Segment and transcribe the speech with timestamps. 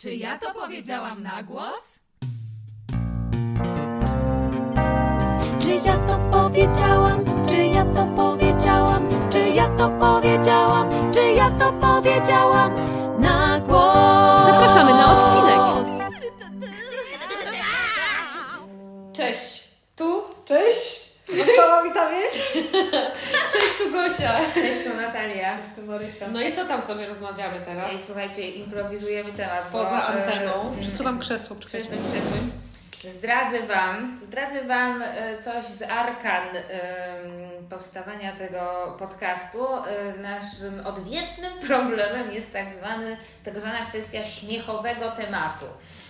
[0.00, 2.00] Czy ja to powiedziałam na głos?
[5.60, 7.24] Czy ja to powiedziałam?
[7.48, 9.08] Czy ja to powiedziałam?
[9.30, 11.12] Czy ja to powiedziałam?
[11.14, 12.72] Czy ja to powiedziałam
[13.20, 14.46] na głos?
[14.46, 15.60] Zapraszamy na odcinek.
[19.12, 19.64] Cześć,
[19.96, 20.22] tu?
[20.44, 21.08] Cześć!
[21.28, 22.58] Wesoła mi tam jest?
[23.60, 24.32] Cześć, tu Gosia.
[24.54, 25.50] Cześć, tu Natalia.
[25.58, 26.26] Cześć, tu Marysia.
[26.32, 28.06] No i co tam sobie rozmawiamy Ej, teraz?
[28.06, 29.62] słuchajcie, improwizujemy temat.
[29.72, 30.60] Poza bo, e, anteną.
[30.68, 31.56] mm, Przesuwam krzesło.
[31.56, 32.50] Przesuń, przesuń.
[33.04, 36.62] Zdradzę Wam, zdradzę Wam e, coś z arkan em,
[37.70, 39.66] powstawania tego podcastu.
[39.76, 45.66] E, Naszym odwiecznym problemem jest tak, zwany, tak zwana kwestia śmiechowego tematu.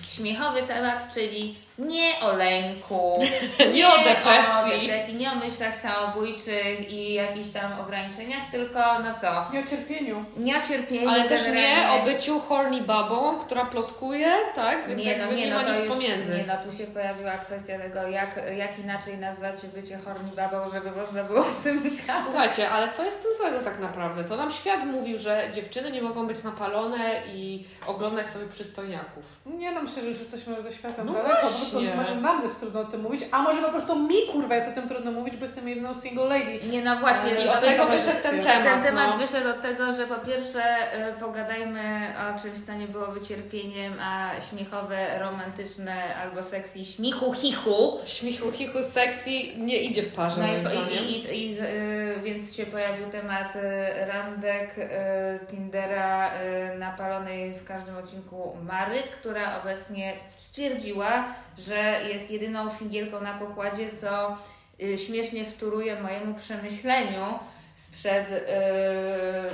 [0.09, 3.21] Śmiechowy temat, czyli nie o lęku,
[3.75, 4.53] Nie o depresji.
[4.75, 9.67] o depresji, nie o myślach samobójczych i jakichś tam ograniczeniach, tylko no co, Nie o
[9.71, 10.25] cierpieniu.
[10.37, 11.09] nie o cierpieniu.
[11.09, 14.89] Ale też nie o byciu horny babą, która plotkuje, tak?
[14.89, 16.37] Więc Nie, no, nie, nie no ma to nic już, pomiędzy.
[16.37, 20.91] Nie, no tu się pojawiła kwestia tego, jak, jak inaczej nazwać bycie horny babą, żeby
[20.91, 22.23] można było o tym gadać.
[22.25, 24.25] Słuchajcie, ale co jest z tym złego tak naprawdę?
[24.25, 29.25] To nam świat mówił, że dziewczyny nie mogą być napalone i oglądać sobie przystojniaków.
[29.47, 31.49] Nie no, myślę, że już jesteśmy ze światem No daleko.
[31.71, 34.69] Prostu może nam jest trudno o tym mówić, a może po prostu mi kurwa jest
[34.69, 36.59] o tym trudno mówić, bo jestem jedną single lady.
[36.71, 37.31] Nie, no właśnie.
[37.31, 38.83] I no od tego wyszedł ten Ten temat.
[38.85, 39.19] temat no.
[39.27, 40.63] wyszedł od tego, że po pierwsze
[41.17, 47.99] y, pogadajmy o czymś, co nie byłoby cierpieniem, a śmiechowe, romantyczne albo sexy śmichu chichu.
[48.07, 52.57] Śmichu, chichu, sexy nie idzie w parze, No i, i, i, i z, y, więc
[52.57, 53.61] się pojawił temat y,
[54.07, 56.31] randek, y, Tindera
[56.75, 61.25] y, napalonej w każdym odcinku Mary, która obecnie stwierdziła,
[61.59, 64.37] że jest jedyną singielką na pokładzie, co
[64.83, 67.39] y, śmiesznie wtóruje mojemu przemyśleniu
[67.75, 68.41] sprzed y,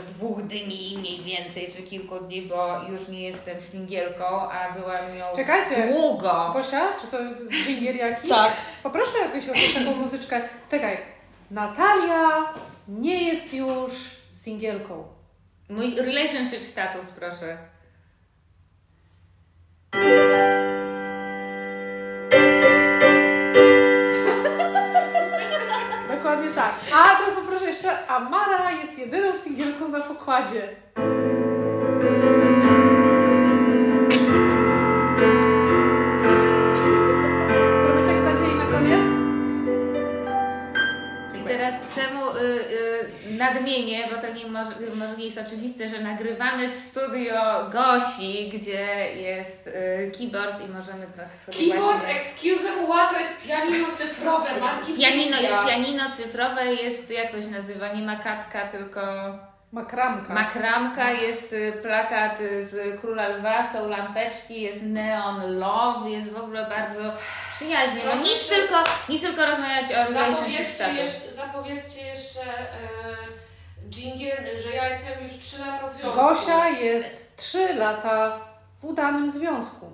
[0.08, 5.24] dwóch dni mniej więcej, czy kilku dni, bo już nie jestem singielką, a byłam nią
[5.36, 5.88] Czekajcie.
[5.92, 6.50] długo.
[6.52, 7.18] Gosia, czy to
[7.64, 8.30] dżingiel jakiś?
[8.30, 8.52] Tak.
[8.82, 10.40] Poproszę jakąś jakąś taką muzyczkę.
[10.70, 10.98] Czekaj.
[11.50, 12.54] Natalia
[12.88, 13.92] nie jest już
[14.32, 15.04] singielką.
[15.68, 17.58] Mój relationship status, proszę.
[26.54, 26.74] Tak.
[26.94, 30.68] A teraz poproszę jeszcze, Amara jest jedyną singielką na pokładzie.
[46.24, 47.42] Nagrywamy w studio
[47.72, 52.20] Gosi, gdzie jest y, keyboard i możemy trochę sobie Keyboard, właśnie...
[52.20, 57.50] excuse me, to jest pianino cyfrowe, marki Pianino jest pianino cyfrowe, jest jak to się
[57.50, 59.00] nazywa, nie makatka, tylko
[59.72, 60.34] Makramka.
[60.34, 66.36] makramka, jest y, plakat y, z Króla Lwa, są lampeczki, jest neon love, jest w
[66.36, 67.12] ogóle bardzo
[67.56, 68.00] przyjaźnie.
[68.04, 70.98] No nic się- tylko, nic tylko rozmawiać o relationship status.
[70.98, 73.43] jeszcze, zapowiedzcie jeszcze e,
[73.90, 76.20] dżingiel, że ja jestem już 3 lata w związku.
[76.20, 78.40] Gosia jest 3 lata
[78.80, 79.86] w udanym związku.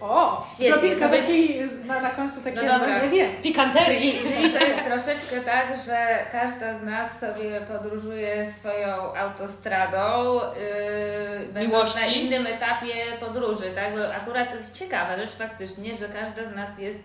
[0.00, 3.02] O, Świetnie, drobinka to takiej na, na końcu takie, No dobra.
[3.02, 3.32] nie wiem.
[3.42, 4.20] Pikanterii.
[4.28, 11.94] Czyli to jest troszeczkę tak, że każda z nas sobie podróżuje swoją autostradą, yy, będąc
[11.96, 13.92] na innym etapie podróży, tak?
[13.94, 17.04] Bo akurat to jest ciekawa rzecz faktycznie, że każda z nas jest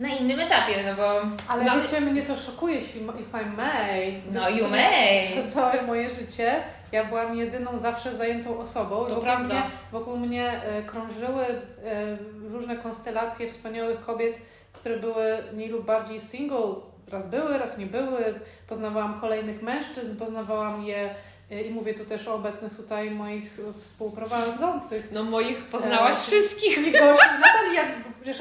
[0.00, 4.22] na innym etapie, no bo Ale No, wiecie, mnie to szokuje, if I may.
[4.32, 5.26] No, you may.
[5.54, 8.96] Całe moje życie ja byłam jedyną zawsze zajętą osobą.
[8.96, 9.54] To wokół prawda.
[9.54, 12.16] Mnie, wokół mnie e, krążyły e,
[12.50, 14.38] różne konstelacje wspaniałych kobiet,
[14.72, 16.74] które były mniej lub bardziej single.
[17.10, 18.40] Raz były, raz nie były.
[18.66, 21.14] Poznawałam kolejnych mężczyzn, poznawałam je
[21.50, 25.08] i mówię tu też o obecnych tutaj moich współprowadzących.
[25.12, 26.92] No moich poznałaś E, wszystkich.
[26.92, 27.82] Gosi, Natalia,
[28.24, 28.38] wiesz,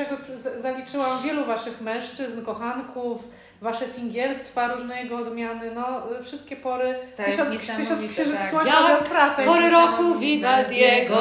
[0.57, 3.23] zaliczyłam wielu Waszych mężczyzn, kochanków,
[3.61, 6.99] Wasze singielstwa, różnego odmiany, no y, wszystkie pory.
[7.17, 8.49] To tysiąc, tysiąc księżyc tak.
[8.49, 8.99] słońca
[9.37, 10.19] jest Pory roku.
[10.19, 11.15] Vivaldiego.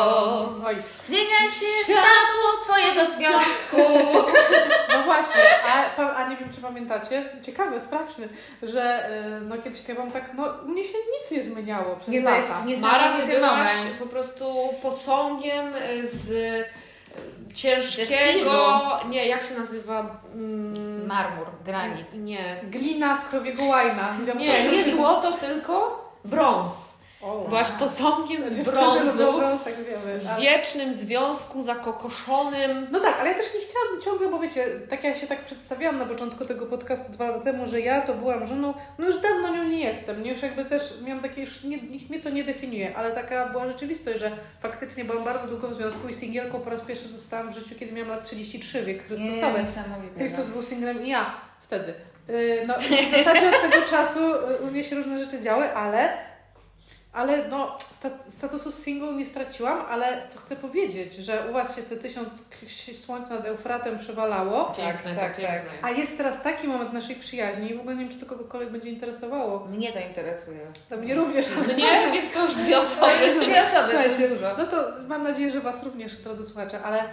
[0.67, 3.77] Oj, zmienia się status Twojego związku.
[4.93, 5.43] no właśnie,
[5.99, 8.29] a, a nie wiem, czy pamiętacie, ciekawe, sprawdźmy,
[8.62, 11.97] że y, no kiedyś to ja byłam tak, no u mnie się nic nie zmieniało
[11.97, 12.65] przez Nie, to jest lata.
[12.81, 13.97] Mara, ty byłaś moment.
[13.99, 14.44] po prostu
[14.83, 16.31] posągiem e, z
[17.55, 18.81] ciężkiego...
[19.09, 20.21] Nie, jak się nazywa?
[20.35, 22.07] Mm, Marmur, granit.
[22.15, 22.61] Nie.
[22.65, 24.17] Glina z krowiego łajna.
[24.39, 26.96] Nie, nie złoto, tylko brąz.
[27.49, 29.32] Byłaś posągiem z Dziewczyny brązu
[29.88, 30.20] wiemy.
[30.20, 32.87] w Ale- wiecznym związku zakokoszonym.
[32.90, 35.99] No tak, ale ja też nie chciałam ciągle, bo wiecie, tak jak się tak przedstawiałam
[35.99, 39.49] na początku tego podcastu dwa lata temu, że ja to byłam żoną, no już dawno
[39.56, 42.44] nią nie jestem, nie już jakby też miałam takie, już nie, nikt mnie to nie
[42.44, 44.31] definiuje, ale taka była rzeczywistość, że
[44.61, 47.93] faktycznie byłam bardzo długo w związku i singielką po raz pierwszy zostałam w życiu, kiedy
[47.93, 49.58] miałam lat 33, wiek Chrystusowy.
[50.17, 51.31] Chrystus był singlem i ja
[51.62, 51.94] wtedy.
[52.28, 56.08] Yy, No, w zasadzie od tego czasu yy, u mnie się różne rzeczy działy, ale,
[57.17, 61.83] ale no, sta- statusu single nie straciłam, ale co chcę powiedzieć, że u Was się
[61.83, 62.29] te tysiąc
[63.05, 65.37] słońc nad Eufratem przewalało, Piękne, tak, tak, tak.
[65.37, 66.17] piękne a jest.
[66.19, 69.67] teraz taki moment naszej przyjaźni i w ogóle nie wiem, czy to kogokolwiek będzie interesowało.
[69.67, 70.61] Mnie to interesuje.
[70.89, 71.47] To mnie również.
[71.57, 73.13] Mnie, więc to już dwie osoby.
[73.41, 74.55] Dwie osoby, Słuchajcie, dużo.
[74.59, 74.77] no to
[75.09, 77.05] mam nadzieję, że Was również, drodzy słuchacze, ale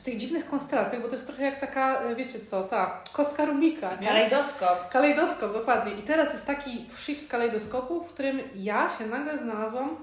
[0.00, 3.44] w tych dziwnych konstelacjach, bo to jest trochę jak taka, e, wiecie co, ta kostka
[3.44, 4.06] Rubika, nie?
[4.06, 4.88] Kalejdoskop.
[4.88, 5.92] Kalejdoskop, dokładnie.
[5.92, 9.96] I teraz jest taki shift kalejdoskopu, w którym ja się nagle znalazłam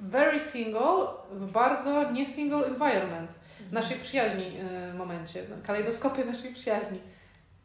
[0.00, 3.30] very single w bardzo nie single environment
[3.72, 4.52] naszej przyjaźni
[4.90, 5.42] y, momencie.
[5.50, 6.98] No, kalejdoskopie naszej przyjaźni.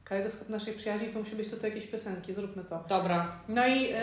[0.03, 2.83] Kalejdoskop naszej przyjaźni to musi być tutaj jakieś piosenki, zróbmy to.
[2.89, 3.35] Dobra.
[3.47, 3.95] No i y,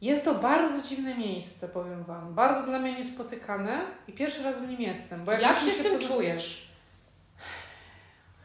[0.00, 2.34] jest to bardzo dziwne miejsce, powiem Wam.
[2.34, 5.24] Bardzo dla mnie niespotykane i pierwszy raz w nim jestem.
[5.24, 6.71] Bo Jak myśmy się z tym pozna- czujesz?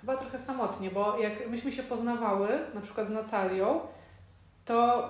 [0.01, 3.79] Chyba trochę samotnie, bo jak myśmy się poznawały, na przykład z Natalią,
[4.65, 5.07] to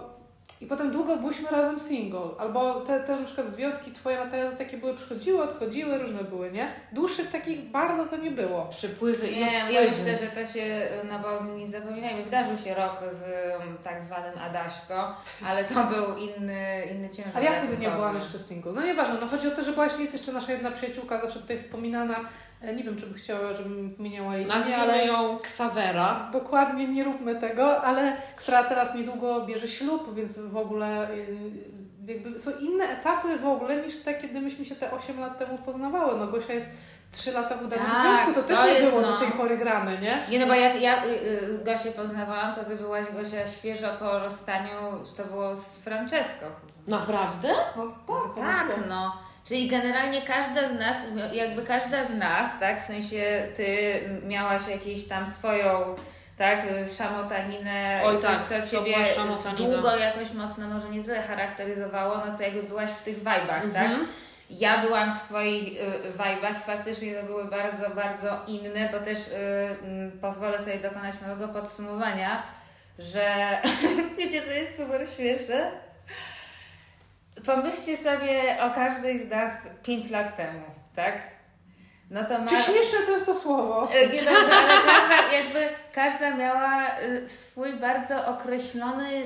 [0.61, 2.21] i potem długo byliśmy razem single.
[2.39, 6.51] Albo te, te na przykład związki twoje Natalia to takie były, przychodziły, odchodziły, różne były,
[6.51, 6.71] nie?
[6.91, 8.65] Dłuższych takich bardzo to nie było.
[8.65, 9.73] Przypływy i Nie, odpływy.
[9.73, 13.23] ja myślę, że to się, no bo nie zapominajmy, wydarzył się rok z
[13.59, 17.33] um, tak zwanym Adaśko, ale to był inny, inny ciężar.
[17.35, 18.71] Ale ja wtedy nie byłam jeszcze single.
[18.73, 21.57] No nieważne, no chodzi o to, że byłaś, jest jeszcze nasza jedna przyjaciółka, zawsze tutaj
[21.59, 22.15] wspominana.
[22.61, 26.29] E, Nie wiem, czy by chciała, żebym wymieniała jej imię, Nazwijmy ale ją Ksawera.
[26.33, 31.37] dokładnie nie róbmy tego, ale która teraz niedługo bierze ślub, więc w ogóle y,
[32.07, 35.57] jakby są inne etapy w ogóle niż te, kiedy myśmy się te 8 lat temu
[35.57, 36.19] poznawały.
[36.19, 36.67] No Gosia jest
[37.11, 39.11] 3 lata w udanym Tak, związku, to też to nie jest, było no.
[39.11, 40.17] do tej pory grane, nie?
[40.29, 44.19] Nie, no bo jak ja y, y, Gosię poznawałam, to ty byłaś Gosia świeżo po
[44.19, 44.69] rozstaniu,
[45.17, 46.45] to było z Francesco.
[46.87, 47.47] Naprawdę?
[47.77, 49.17] No, tak, Tak, no.
[49.47, 50.97] Czyli generalnie każda z nas,
[51.33, 55.95] jakby każda z nas, tak, w sensie ty miałaś jakieś tam swoją,
[56.37, 56.59] tak,
[56.97, 59.05] szamotaninę, Oj, coś, tak, co to ciebie
[59.57, 63.85] długo jakoś mocno może nie tyle charakteryzowało, no co jakby byłaś w tych vibe'ach, tak?
[63.85, 64.07] Mhm.
[64.49, 69.17] Ja byłam w swoich y, vibe'ach i faktycznie to były bardzo, bardzo inne, bo też
[69.17, 69.31] y,
[70.21, 72.43] pozwolę sobie dokonać małego podsumowania,
[72.99, 73.57] że
[74.17, 75.71] wiecie, co jest super śmieszne?
[77.45, 79.51] Pomyślcie sobie o każdej z nas
[79.83, 80.61] 5 lat temu,
[80.95, 81.13] tak?
[82.11, 82.45] No to ma...
[82.45, 83.87] Czy śmieszne to jest to słowo?
[83.95, 89.23] Y, Nie dobrze, ale każda, jakby każda miała y, swój bardzo określony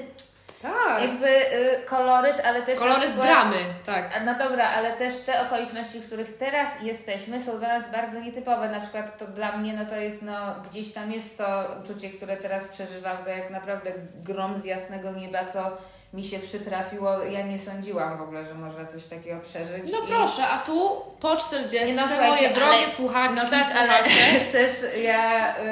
[0.61, 1.01] Tak.
[1.01, 3.55] jakby y, koloryt, ale też na Kolory przykład- dramy,
[3.85, 4.21] tak.
[4.25, 8.69] No dobra, ale też te okoliczności, w których teraz jesteśmy, są dla nas bardzo nietypowe.
[8.69, 12.37] Na przykład to dla mnie, no to jest, no gdzieś tam jest to uczucie, które
[12.37, 13.91] teraz przeżywam, to jak naprawdę
[14.23, 15.77] grom z jasnego nieba, co
[16.13, 17.23] mi się przytrafiło.
[17.23, 19.91] Ja nie sądziłam w ogóle, że można coś takiego przeżyć.
[19.91, 23.75] No I- proszę, a tu po 40 Nie no, moje drogie ale- słuchaczki, No tak,
[23.75, 24.03] ale
[24.51, 24.71] też
[25.03, 25.63] ja y,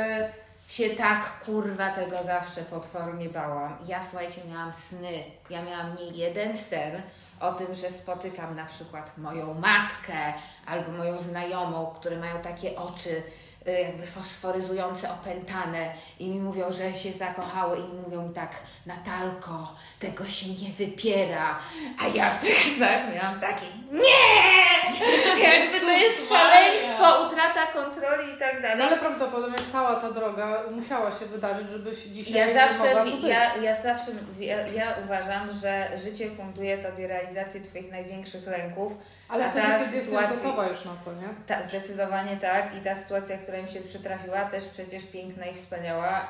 [0.67, 3.77] się tak kurwa tego zawsze potwornie bałam.
[3.87, 5.23] Ja słuchajcie, miałam sny.
[5.49, 7.01] Ja miałam nie jeden sen
[7.39, 10.33] o tym, że spotykam na przykład moją matkę
[10.65, 13.23] albo moją znajomą, które mają takie oczy
[13.65, 18.51] jakby fosforyzujące, opętane i mi mówią, że się zakochały i mówią mi tak,
[18.85, 21.59] Natalko, tego się nie wypiera.
[21.99, 24.69] A ja w tych snach miałam takie, nie!
[25.43, 28.77] Jakby to jest szaleństwo, utrata kontroli i tak dalej.
[28.77, 33.27] No ale prawdopodobnie cała ta droga musiała się wydarzyć, żebyś dzisiaj Ja zawsze, mogła tu
[33.27, 38.93] ja, ja zawsze, ja, ja uważam, że życie funduje Tobie realizację Twoich największych lęków.
[39.29, 41.27] Ale a wtedy, ta kiedy sytuacja- jesteś gotowa już na to, nie?
[41.45, 46.29] Ta, zdecydowanie tak i ta sytuacja, która mi się przytrafiła, też przecież piękna i wspaniała.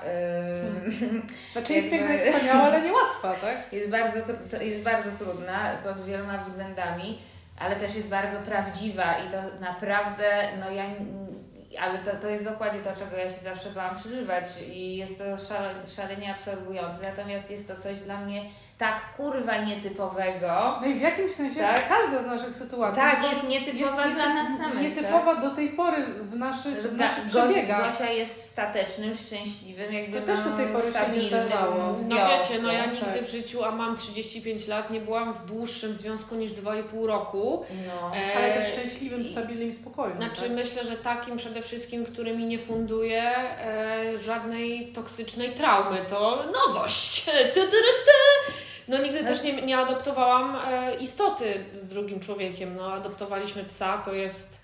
[0.83, 3.55] Ym, Znaczy jest piękna i wspaniała, ale niełatwa, tak?
[3.73, 4.19] jest, bardzo,
[4.61, 7.19] jest bardzo trudna pod wieloma względami,
[7.59, 10.83] ale też jest bardzo prawdziwa i to naprawdę, no ja,
[11.81, 15.37] ale to, to jest dokładnie to, czego ja się zawsze bałam przeżywać i jest to
[15.37, 18.41] szale, szalenie absorbujące, natomiast jest to coś dla mnie
[18.79, 20.77] tak kurwa nietypowego.
[20.81, 21.89] No i w jakimś sensie Tak.
[21.89, 24.83] każda z naszych sytuacji Tak, jest nietypowa jest dla nas samych.
[24.83, 27.91] Nietypowa do tej pory w naszych, w naszych przebiegach.
[27.91, 31.75] Gosia jest statecznym, szczęśliwym, jakby To też do tej no, pory się nie stabilnym zdarzało.
[31.77, 33.23] No No wiecie, no ja nigdy tak.
[33.23, 37.65] w życiu, a mam 35 lat, nie byłam w dłuższym związku niż 2,5 roku.
[37.87, 38.11] No.
[38.17, 40.17] E, Ale też szczęśliwym, stabilnym i spokojnym.
[40.17, 40.51] Znaczy tak?
[40.51, 45.97] myślę, że takim przede wszystkim, który mi nie funduje e, żadnej toksycznej traumy.
[46.09, 47.25] To nowość.
[47.53, 48.68] Tu, tu, tu.
[48.89, 52.75] No nigdy też nie, nie adoptowałam e, istoty z drugim człowiekiem.
[52.75, 54.61] No adoptowaliśmy psa, to jest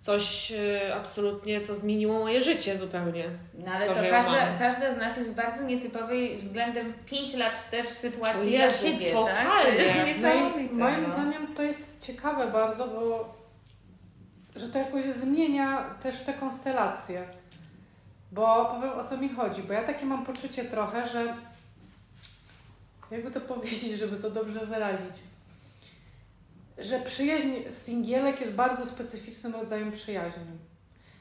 [0.00, 3.24] coś e, absolutnie, co zmieniło moje życie zupełnie.
[3.54, 7.56] No ale To, to, każda, każda z nas jest w bardzo nietypowej względem 5 lat
[7.56, 9.14] wstecz sytuacji Jezu, dla siebie, tak?
[9.14, 9.72] totalnie.
[9.72, 10.74] To jest No i niesamowite.
[10.74, 11.14] moim no.
[11.14, 13.34] zdaniem to jest ciekawe bardzo, bo
[14.56, 17.24] że to jakoś zmienia też te konstelacje.
[18.32, 21.34] Bo powiem o co mi chodzi, bo ja takie mam poczucie trochę, że
[23.10, 25.16] jakby to powiedzieć, żeby to dobrze wyrazić,
[26.78, 30.58] że przyjaźń singielek jest bardzo specyficznym rodzajem przyjaźni.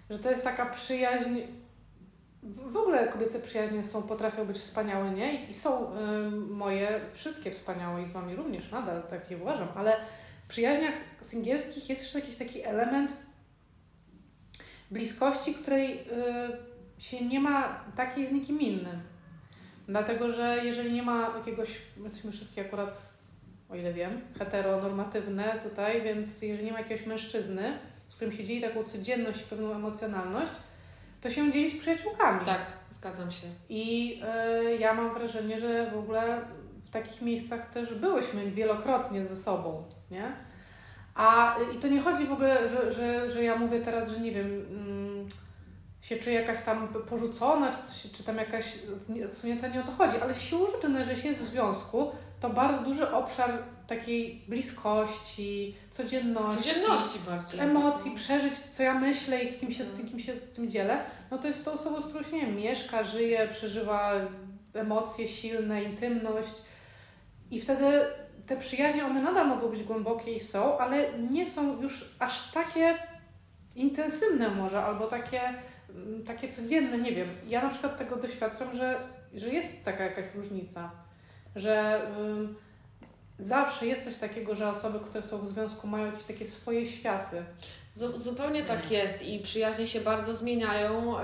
[0.10, 1.42] Że to jest taka przyjaźń
[2.54, 5.50] w ogóle kobiece przyjaźnie są, potrafią być wspaniałe, nie?
[5.50, 9.98] I są y, moje wszystkie wspaniałe i z Wami również nadal tak je uważam, ale
[10.46, 13.12] w przyjaźniach singielskich jest jeszcze jakiś taki element
[14.92, 19.01] bliskości, której y, się nie ma takiej z nikim innym.
[19.88, 23.10] Dlatego, że jeżeli nie ma jakiegoś, my jesteśmy wszystkie akurat,
[23.70, 27.77] o ile wiem, heteronormatywne tutaj, więc jeżeli nie ma jakiegoś mężczyzny,
[28.08, 30.51] z którym się dzieli taką codzienność i pewną emocjonalność,
[31.22, 32.46] to się dzieli z przyjaciółkami.
[32.46, 33.48] Tak, zgadzam się.
[33.70, 34.22] I
[34.72, 36.42] y, ja mam wrażenie, że w ogóle
[36.86, 40.32] w takich miejscach też byłyśmy wielokrotnie ze sobą, nie?
[41.15, 44.32] A i to nie chodzi w ogóle, że, że, że ja mówię teraz, że nie
[44.32, 45.04] wiem, mm,
[46.05, 48.65] się czuję jakaś tam porzucona, czy, coś, czy tam jakaś,
[49.09, 52.12] nie, to nie o to chodzi, ale siłą rzeczy, no, że się jest w związku,
[52.39, 57.59] to bardzo duży obszar takiej bliskości, codzienności, Codzienności bardziej.
[57.59, 61.03] emocji, przeżyć, co ja myślę i kim się, z tym, kim się z tym dzielę,
[61.31, 64.12] no to jest tą osobą, z którą się nie wiem, mieszka, żyje, przeżywa
[64.74, 66.62] emocje silne, intymność
[67.51, 67.85] i wtedy
[68.47, 72.97] te przyjaźnie, one nadal mogą być głębokie i są, ale nie są już aż takie
[73.75, 75.41] intensywne może, albo takie,
[76.28, 77.30] takie codzienne, nie wiem.
[77.48, 79.00] Ja na przykład tego doświadczam, że,
[79.36, 80.92] że jest taka jakaś różnica,
[81.56, 82.56] że ym,
[83.40, 87.44] zawsze jest coś takiego, że osoby, które są w związku mają jakieś takie swoje światy.
[87.96, 91.16] Zu- zupełnie tak jest i przyjaźnie się bardzo zmieniają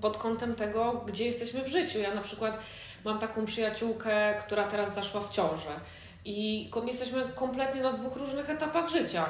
[0.00, 1.98] pod kątem tego, gdzie jesteśmy w życiu.
[1.98, 2.58] Ja na przykład
[3.04, 5.80] mam taką przyjaciółkę, która teraz zaszła w ciążę
[6.24, 9.24] i jesteśmy kompletnie na dwóch różnych etapach życia.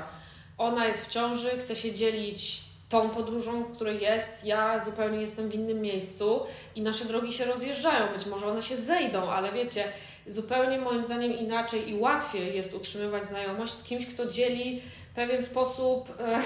[0.59, 4.45] Ona jest w ciąży, chce się dzielić tą podróżą, w której jest.
[4.45, 6.41] Ja zupełnie jestem w innym miejscu
[6.77, 8.13] i nasze drogi się rozjeżdżają.
[8.15, 9.85] Być może one się zejdą, ale wiecie,
[10.27, 14.83] zupełnie moim zdaniem inaczej i łatwiej jest utrzymywać znajomość z kimś, kto dzieli
[15.19, 16.41] pewien sposób e,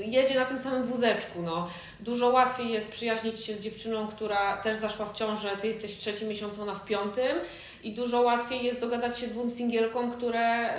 [0.16, 1.42] jedzie na tym samym wózeczku.
[1.42, 1.68] No.
[2.00, 5.98] Dużo łatwiej jest przyjaźnić się z dziewczyną, która też zaszła w ciążę, ty jesteś w
[5.98, 7.36] trzecim miesiącu, ona w piątym
[7.82, 10.78] i dużo łatwiej jest dogadać się dwóm singielkom, które e,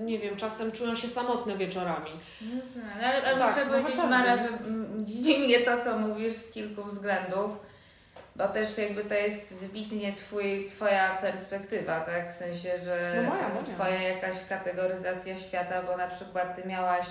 [0.00, 2.10] nie wiem, czasem czują się samotne wieczorami.
[2.74, 4.10] Tak, ale, ale Tak, muszę no powiedzieć.
[4.10, 4.48] Mara, że
[4.98, 7.50] dziwi mnie to, co mówisz z kilku względów,
[8.36, 12.30] bo też jakby to jest wybitnie twój, Twoja perspektywa, tak?
[12.32, 13.62] W sensie, że No moja, moja.
[13.62, 17.06] Twoja jakaś kategoryzacja świata, bo na przykład Ty miałaś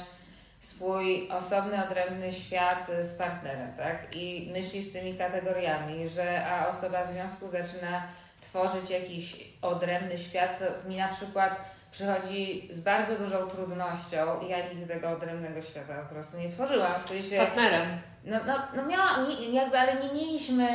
[0.59, 4.15] swój osobny, odrębny świat z partnerem, tak?
[4.15, 8.07] I myślisz tymi kategoriami, że a osoba w związku zaczyna
[8.41, 14.69] tworzyć jakiś odrębny świat, co mi na przykład przychodzi z bardzo dużą trudnością i ja
[14.69, 16.99] nigdy tego odrębnego świata po prostu nie tworzyłam.
[16.99, 17.87] W Z sensie, partnerem.
[18.25, 20.67] no, no, no miałam, jakby, ale nie mieliśmy,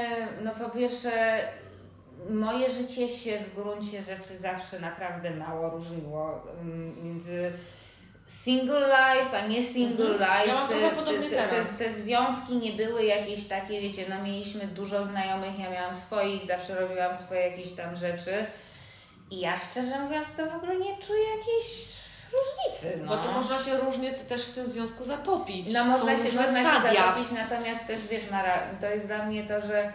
[0.43, 1.11] no po pierwsze,
[2.31, 7.53] moje życie się w gruncie rzeczy zawsze naprawdę mało różniło mm, między
[8.27, 10.21] single life, a nie single Mhm.
[10.41, 10.47] life.
[10.49, 15.05] Ja mam te, te, te, te związki nie były jakieś takie, wiecie, no mieliśmy dużo
[15.05, 18.47] znajomych, ja miałam swoich, zawsze robiłam swoje jakieś tam rzeczy.
[19.31, 21.89] I ja szczerze mówiąc to w ogóle nie czuję jakiejś
[22.33, 22.99] różnicy.
[23.05, 23.09] No.
[23.09, 25.73] Bo to można się różnie też w tym związku zatopić.
[25.73, 27.07] No Są można się, różne można się stadia.
[27.07, 29.93] zatopić, natomiast też wiesz Mara, to jest dla mnie to, że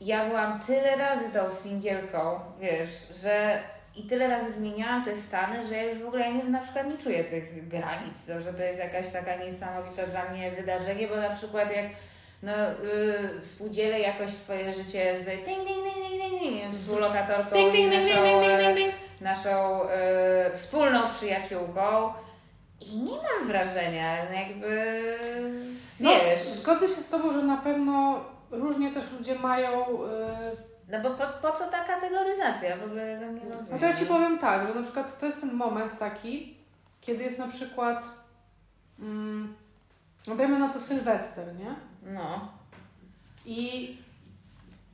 [0.00, 2.88] ja byłam tyle razy tą singielką, wiesz,
[3.22, 3.62] że
[3.96, 6.86] i tyle razy zmieniałam te stany, że ja już w ogóle ja nie, na przykład
[6.86, 11.16] nie czuję tych granic, to, że to jest jakaś taka niesamowita dla mnie wydarzenie, bo
[11.16, 11.86] na przykład jak
[12.42, 12.52] no,
[13.32, 17.92] yy, współdzielę jakoś swoje życie z ding, ding, ding, ding, ding, ding, współlokatorką Ding, ding,
[17.92, 18.94] naszą, ding, ding, ding, ding.
[19.20, 22.12] naszą e, wspólną przyjaciółką
[22.80, 24.68] i nie mam wrażenia, no jakby
[26.00, 29.84] wiesz, No, zgodzę się z Tobą, że na pewno różnie też ludzie mają...
[29.84, 29.90] y,
[30.88, 32.76] no bo po, po co ta kategoryzacja?
[32.76, 33.66] W ogóle tego nie rozumiem.
[33.70, 36.56] No to ja Ci powiem tak, że na przykład to jest ten moment taki,
[37.00, 38.02] kiedy jest na przykład,
[38.98, 39.54] mm,
[40.26, 41.74] no dajmy na to Sylwester, nie?
[42.02, 42.52] No,
[43.46, 43.96] I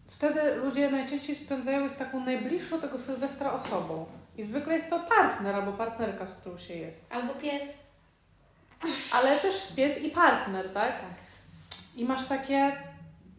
[0.06, 4.06] wtedy ludzie najczęściej spędzają z taką najbliższą tego Sylwestra osobą.
[4.36, 7.06] I zwykle jest to partner albo partnerka, z którą się jest.
[7.10, 7.64] Albo pies.
[9.12, 10.92] Ale też pies i partner, tak?
[11.96, 12.76] I masz takie,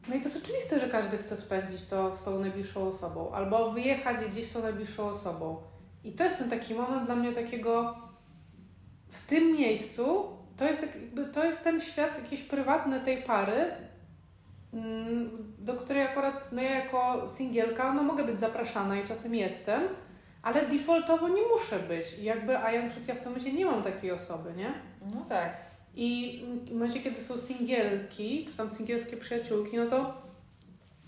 [0.07, 3.71] No i to jest oczywiste, że każdy chce spędzić to z tą najbliższą osobą, albo
[3.71, 5.57] wyjechać gdzieś z tą najbliższą osobą.
[6.03, 7.97] I to jest ten taki moment dla mnie takiego
[9.07, 13.71] w tym miejscu, to jest, jakby, to jest ten świat jakiś prywatny tej pary,
[14.73, 19.83] mm, do której akurat no ja jako singielka no mogę być zapraszana i czasem jestem,
[20.41, 22.19] ale defaultowo nie muszę być.
[22.19, 24.73] I jakby, a ja na przykład ja w tym momencie nie mam takiej osoby, nie?
[25.13, 25.57] No tak.
[25.95, 30.21] I w momencie, kiedy są singielki, czy tam singielskie przyjaciółki, no to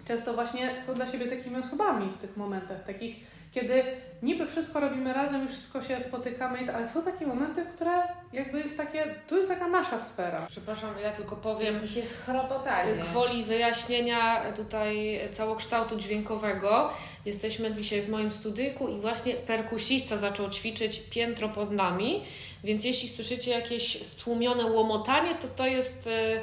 [0.05, 3.15] często właśnie są dla siebie takimi osobami w tych momentach, takich,
[3.51, 3.83] kiedy
[4.23, 7.91] niby wszystko robimy razem i wszystko się spotykamy, ale są takie momenty, które
[8.33, 10.45] jakby jest takie, tu jest taka nasza sfera.
[10.47, 12.95] Przepraszam, ja tylko powiem, Jakiś jest chropotanie.
[12.95, 16.93] Gwoli wyjaśnienia tutaj całokształtu dźwiękowego,
[17.25, 22.21] jesteśmy dzisiaj w moim studyjku i właśnie perkusista zaczął ćwiczyć piętro pod nami,
[22.63, 26.41] więc jeśli słyszycie jakieś stłumione łomotanie, to to jest e,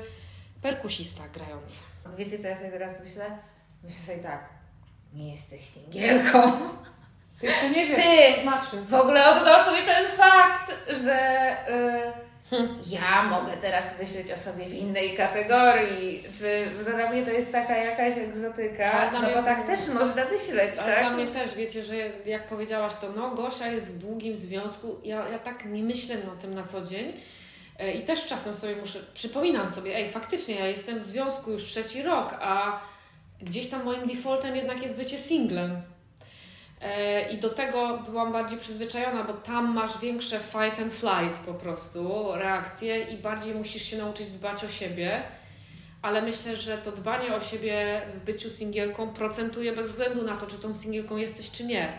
[0.62, 1.80] perkusista grający.
[2.16, 3.38] Wiecie, co ja sobie teraz myślę?
[3.84, 4.48] Myślę sobie tak,
[5.14, 6.52] nie jesteś singielką.
[7.40, 8.02] Ty jeszcze nie wiesz, Ty!
[8.30, 8.86] co to znaczy.
[8.86, 10.72] W ogóle odnotuj ten fakt,
[11.04, 12.56] że y,
[12.90, 16.22] ja mogę teraz myśleć o sobie w innej kategorii.
[16.38, 19.10] Czy dla mnie to jest taka jakaś egzotyka?
[19.12, 21.00] No bo tak też można myśleć, Ale tak?
[21.00, 25.28] dla mnie też, wiecie, że jak powiedziałaś to, no Gosia jest w długim związku, ja,
[25.28, 27.12] ja tak nie myślę na tym na co dzień.
[27.78, 31.62] E, I też czasem sobie muszę, przypominam sobie, ej, faktycznie ja jestem w związku już
[31.64, 32.80] trzeci rok, a
[33.42, 35.82] gdzieś tam moim defaultem jednak jest bycie singlem.
[36.80, 41.54] E, I do tego byłam bardziej przyzwyczajona, bo tam masz większe fight and flight po
[41.54, 45.22] prostu, reakcje i bardziej musisz się nauczyć dbać o siebie.
[46.02, 50.46] Ale myślę, że to dbanie o siebie w byciu singielką procentuje bez względu na to,
[50.46, 51.92] czy tą singielką jesteś, czy nie.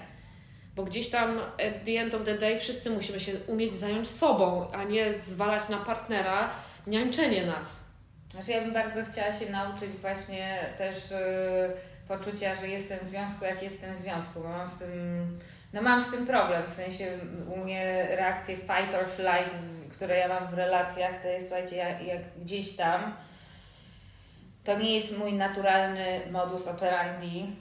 [0.76, 4.72] Bo gdzieś tam at the end of the day wszyscy musimy się umieć zająć sobą,
[4.72, 6.50] a nie zwalać na partnera
[6.88, 7.88] niańczenie nas.
[8.32, 11.18] Znaczy ja bym bardzo chciała się nauczyć właśnie też y,
[12.08, 14.92] poczucia, że jestem w związku, jak jestem w związku, bo mam z tym,
[15.74, 17.18] no mam z tym problem, w sensie
[17.56, 19.56] u mnie reakcje fight or flight,
[19.92, 23.16] które ja mam w relacjach, to jest, słuchajcie, jak, jak gdzieś tam,
[24.64, 27.56] to nie jest mój naturalny modus operandi,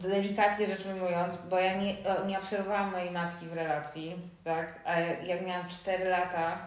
[0.00, 1.94] delikatnie rzecz ujmując, bo ja nie,
[2.26, 6.58] nie obserwowałam mojej matki w relacji, tak, a jak miałam 4 lata,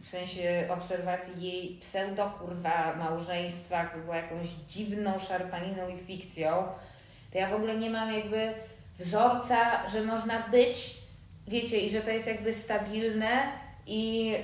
[0.00, 6.64] w sensie obserwacji jej pseudo kurwa małżeństwa, które było jakąś dziwną szarpaniną i fikcją,
[7.32, 8.54] to ja w ogóle nie mam jakby
[8.98, 10.96] wzorca, że można być,
[11.48, 13.52] wiecie, i że to jest jakby stabilne
[13.86, 14.38] i yy,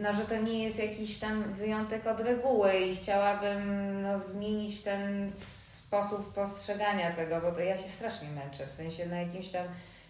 [0.00, 5.30] no, że to nie jest jakiś tam wyjątek od reguły i chciałabym no, zmienić ten
[5.34, 9.64] sposób postrzegania tego, bo to ja się strasznie męczę, w sensie na jakimś tam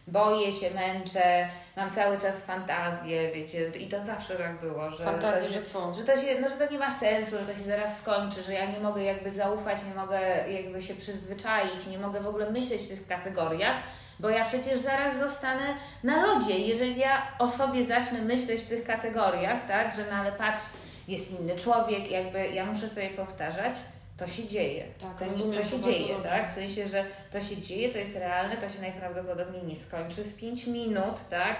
[0.06, 5.52] boję się, męczę, mam cały czas fantazję, wiecie, i to zawsze tak było, że to,
[5.52, 5.94] że co?
[5.94, 8.52] że to się, no, że to nie ma sensu, że to się zaraz skończy, że
[8.52, 10.20] ja nie mogę jakby zaufać, nie mogę
[10.52, 13.76] jakby się przyzwyczaić, nie mogę w ogóle myśleć w tych kategoriach,
[14.20, 16.58] bo ja przecież zaraz zostanę na lodzie.
[16.58, 20.62] Jeżeli ja o sobie zacznę myśleć w tych kategoriach, tak, że no ale patrz,
[21.08, 23.74] jest inny człowiek, jakby ja muszę sobie powtarzać,
[24.16, 24.84] to się dzieje.
[25.00, 26.50] Tak, to, rozumiem to się to dzieje, tak?
[26.50, 30.36] W sensie, że to się dzieje, to jest realne, to się najprawdopodobniej nie skończy w
[30.36, 31.56] 5 minut, tak?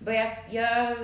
[0.00, 0.96] Bo ja, ja,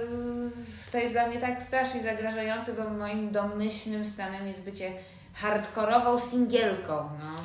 [0.92, 4.92] to jest dla mnie tak strasznie zagrażające, bo moim domyślnym stanem jest bycie
[5.35, 7.40] hardkorową singielką, no.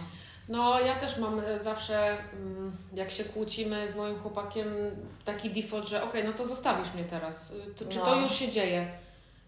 [0.49, 4.67] No, ja też mam e, zawsze, mm, jak się kłócimy z moim chłopakiem,
[5.25, 7.51] taki default, że okej, no to zostawisz mnie teraz.
[7.51, 8.21] Y, To, czy to No.
[8.21, 8.87] już się dzieje?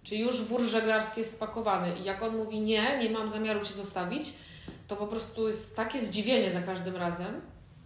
[0.10, 1.94] Czy już wór żeglarski jest spakowany?
[2.00, 4.34] I jak on mówi nie, nie mam zamiaru Cię zostawić,
[4.88, 7.42] to po prostu jest takie zdziwienie za każdym razem,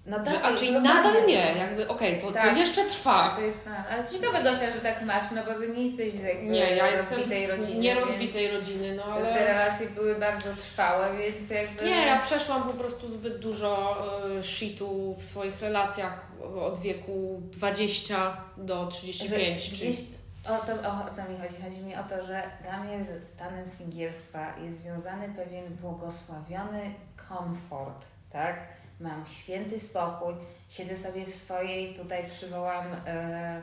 [0.06, 2.58] no że, a czyli nadal nie, jakby okej, to, to Tak.
[2.58, 3.36] jeszcze A trwa.
[3.36, 6.24] to jest, no, ale ciekawe Gosia, że tak masz, no bo ty nie jesteś z
[6.24, 9.46] jakby Nie, ja jestem rozbitej z rodziny, nierozbitej rodziny, no Te ale...
[9.46, 11.86] relacje były bardzo trwałe, więc jakby...
[11.86, 14.04] Nie, ja przeszłam po prostu zbyt dużo
[14.40, 16.28] y, shitu w swoich relacjach
[16.62, 19.64] od wieku 20 do 35.
[19.64, 20.06] Że Czyli gdzieś,
[20.50, 21.62] o, co, o, o co mi chodzi?
[21.64, 26.94] Chodzi mi o to, że dla mnie ze stanem singielstwa jest związany pewien błogosławiony
[27.30, 28.60] komfort, tak?
[29.00, 30.34] Mam święty spokój,
[30.70, 33.62] siedzę sobie w swojej, tutaj przywołam e,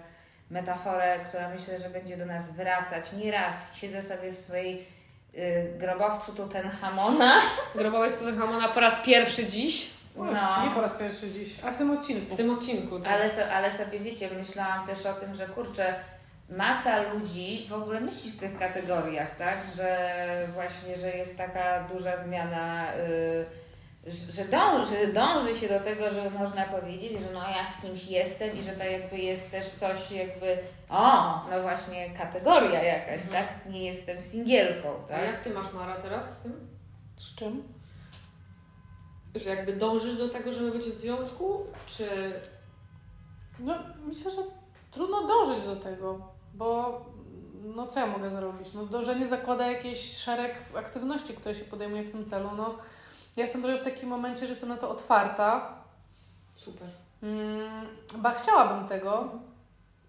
[0.50, 3.74] metaforę, która myślę, że będzie do nas wracać nieraz.
[3.74, 4.86] Siedzę sobie w swojej
[5.34, 7.40] e, grobowcu Tutenhamona.
[7.74, 10.24] grobowe Tutenhamona po raz pierwszy dziś No.
[10.24, 10.64] No.
[10.64, 12.34] Nie po raz pierwszy dziś, a w tym odcinku.
[12.34, 13.00] w tym odcinku.
[13.00, 13.12] Tak?
[13.12, 15.94] Ale, so, ale sobie wiecie, myślałam też o tym, że kurczę,
[16.48, 19.56] masa ludzi w ogóle myśli w tych kategoriach, tak?
[19.76, 23.46] Że właśnie, że jest taka duża zmiana, y,
[24.30, 28.06] że, dąży, że dąży się do tego, że można powiedzieć, że no ja z kimś
[28.06, 30.58] jestem i że to jakby jest też coś jakby,
[30.88, 33.48] o, no właśnie kategoria jakaś, tak?
[33.70, 35.26] Nie jestem singielką, A tak?
[35.26, 36.68] jak Ty masz Mara teraz z tym?
[37.16, 37.62] Z czym?
[39.34, 42.32] Że jakby dążysz do tego, żeby być w związku, czy
[43.58, 43.74] No,
[44.06, 44.42] myślę, że
[44.90, 47.00] trudno dążyć do tego, bo
[47.76, 48.68] no co ja mogę zrobić?
[48.74, 52.50] No, dążenie zakłada jakiś szereg aktywności, które się podejmuje w tym celu.
[52.56, 52.74] No,
[53.36, 55.74] ja jestem trochę w takim momencie, że jestem na to otwarta.
[56.54, 56.88] super?
[57.22, 59.30] Mm, ba, chciałabym tego,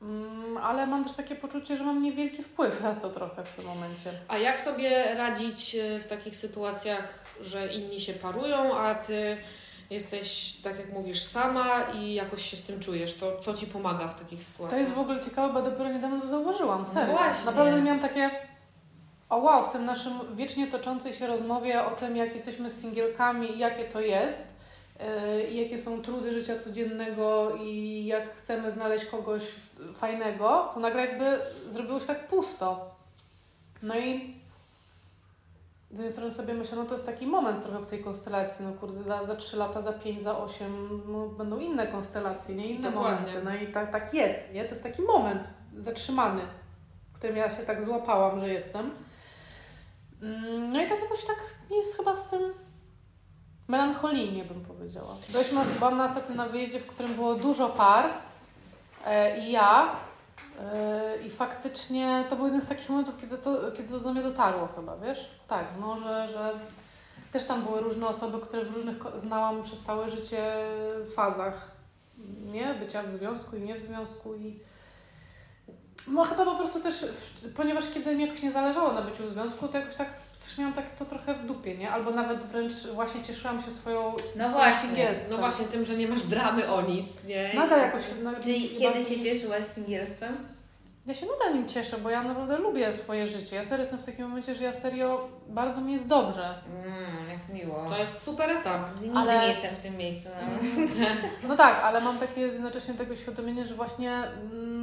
[0.01, 3.65] mm, ale mam też takie poczucie, że mam niewielki wpływ na to trochę w tym
[3.65, 4.11] momencie.
[4.27, 9.37] A jak sobie radzić e, w takich sytuacjach, że inni się parują, a ty
[9.89, 13.13] jesteś, tak jak mówisz, sama i jakoś się z tym czujesz?
[13.13, 14.79] To co ci pomaga w takich To sytuacjach?
[14.81, 17.13] jest w ogóle ciekawe, bo dopiero niedawno to zauważyłam, serio.
[17.13, 17.45] No właśnie.
[17.45, 18.29] Naprawdę miałam takie,
[19.29, 23.59] o wow, w tym naszym wiecznie toczącej się rozmowie o tym, jak jesteśmy singielkami i
[23.59, 24.43] jakie to jest,
[24.99, 29.41] yy, i jakie są trudy życia codziennego i jak chcemy znaleźć kogoś
[29.95, 31.39] fajnego, to nagle jakby
[31.71, 32.95] zrobiło się tak pusto.
[33.83, 34.38] No i
[35.89, 38.73] z jednej strony sobie myślę, no to jest taki moment trochę w tej konstelacji, no
[38.73, 42.91] kurde, za, za 3 lata, za 5, za 8, no będą inne konstelacje, nie inne
[42.91, 43.27] Dokładnie.
[43.33, 44.63] momenty, no i tak, tak jest, nie?
[44.63, 45.43] To jest taki moment
[45.77, 46.41] zatrzymany,
[47.11, 48.91] w którym ja się tak złapałam, że jestem.
[50.21, 51.37] Mm, No i tak jakoś tak
[51.71, 52.41] jest chyba z tym
[53.67, 55.15] melancholijnie bym powiedziała.
[55.29, 58.05] Byliśmy, byłam na ostatnio na wyjeździe, w którym było dużo par
[59.05, 59.95] e, i ja
[61.25, 64.67] i faktycznie to był jeden z takich momentów, kiedy to, kiedy to do mnie dotarło
[64.75, 65.29] chyba, wiesz?
[65.47, 66.53] Tak, no, że, że
[67.31, 70.43] też tam były różne osoby, które w różnych znałam przez całe życie
[71.15, 71.71] fazach,
[72.51, 72.73] nie?
[72.73, 74.59] Bycia w związku i nie w związku i
[76.07, 77.05] no chyba po prostu też,
[77.55, 80.09] ponieważ kiedy mi jakoś nie zależało na byciu w związku, to jakoś tak
[80.45, 81.91] też miałam tak to trochę w dupie, nie?
[81.91, 84.87] Albo nawet wręcz właśnie cieszyłam się swoją No właśnie.
[84.89, 85.31] singielstwem.
[85.31, 87.51] No właśnie tym, że nie masz dramy o nic, nie?
[87.55, 88.01] Nadal jakoś...
[88.23, 90.37] No, Czyli kiedy się cieszyłaś singielstwem?
[91.05, 93.55] Ja się nadal nim cieszę, bo ja naprawdę lubię swoje życie.
[93.55, 96.53] Ja serio jestem w takim momencie, że ja serio bardzo mi jest dobrze.
[96.67, 97.85] Mmm, jak miło.
[97.89, 99.01] To jest super etap.
[99.01, 100.29] Nigdy Ale- nie jestem w tym miejscu.
[100.41, 100.87] No.
[101.49, 104.78] No tak, ale mam takie jednocześnie tego świadomienie, że właśnie, mm,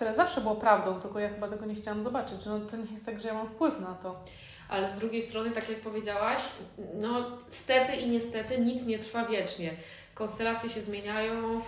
[0.00, 3.06] które zawsze było prawdą, tylko ja chyba tego nie chciałam zobaczyć, no, to nie jest
[3.06, 4.24] tak, że ja mam wpływ na to.
[4.68, 6.40] Ale z drugiej strony, tak jak powiedziałaś,
[6.94, 9.70] no stety i niestety nic nie trwa wiecznie.
[10.14, 11.60] Konstelacje się zmieniają,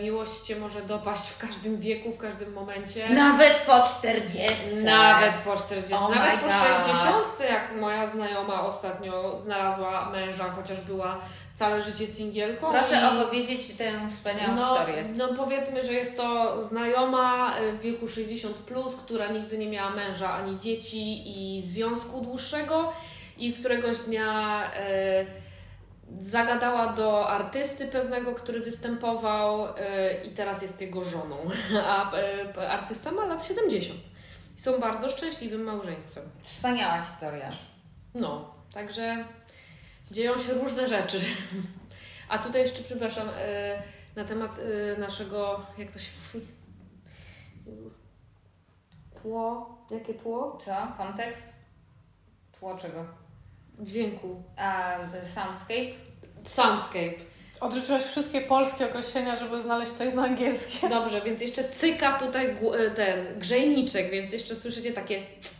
[0.00, 3.10] miłość Cię może dopaść w każdym wieku, w każdym momencie.
[3.10, 4.56] Nawet po 40.
[4.84, 6.86] Nawet po 40, Oh nawet po God.
[6.86, 11.18] 60, jak moja znajoma ostatnio znalazła męża, chociaż była
[11.54, 12.70] całe życie singielką.
[12.70, 13.18] Proszę i...
[13.18, 15.04] opowiedzieć tę wspaniałą No, historię.
[15.16, 19.90] no powiedzmy, że jest to znajoma e, w wieku 60, plus, która nigdy nie miała
[19.90, 22.92] męża ani dzieci i związku dłuższego
[23.38, 25.47] i któregoś dnia e,
[26.20, 31.36] zagadała do artysty pewnego, który występował e, i teraz jest jego żoną.
[31.86, 34.00] A e, artysta ma lat 70.
[34.56, 36.24] I są bardzo szczęśliwym małżeństwem.
[36.42, 37.50] Wspaniała historia.
[38.14, 39.24] No, także
[40.10, 41.20] dzieją się różne rzeczy.
[42.28, 43.82] A tutaj jeszcze, przepraszam, e,
[44.16, 44.60] na temat
[44.98, 46.46] naszego, jak to się mówi?
[47.66, 48.00] Jezus.
[49.22, 49.78] Tło?
[49.90, 50.58] Jakie tło?
[50.64, 50.94] Co?
[50.96, 51.52] Kontekst?
[52.58, 53.27] Tło czego?
[53.80, 54.42] Dźwięku.
[54.56, 54.96] A
[55.34, 55.90] soundscape?
[56.44, 57.12] Soundscape.
[57.60, 60.88] Odrzuciłaś wszystkie polskie określenia, żeby znaleźć to jedno angielskie.
[60.88, 62.46] Dobrze, więc jeszcze cyka tutaj
[62.86, 65.54] e, ten grzejniczek, więc jeszcze słyszycie takie c-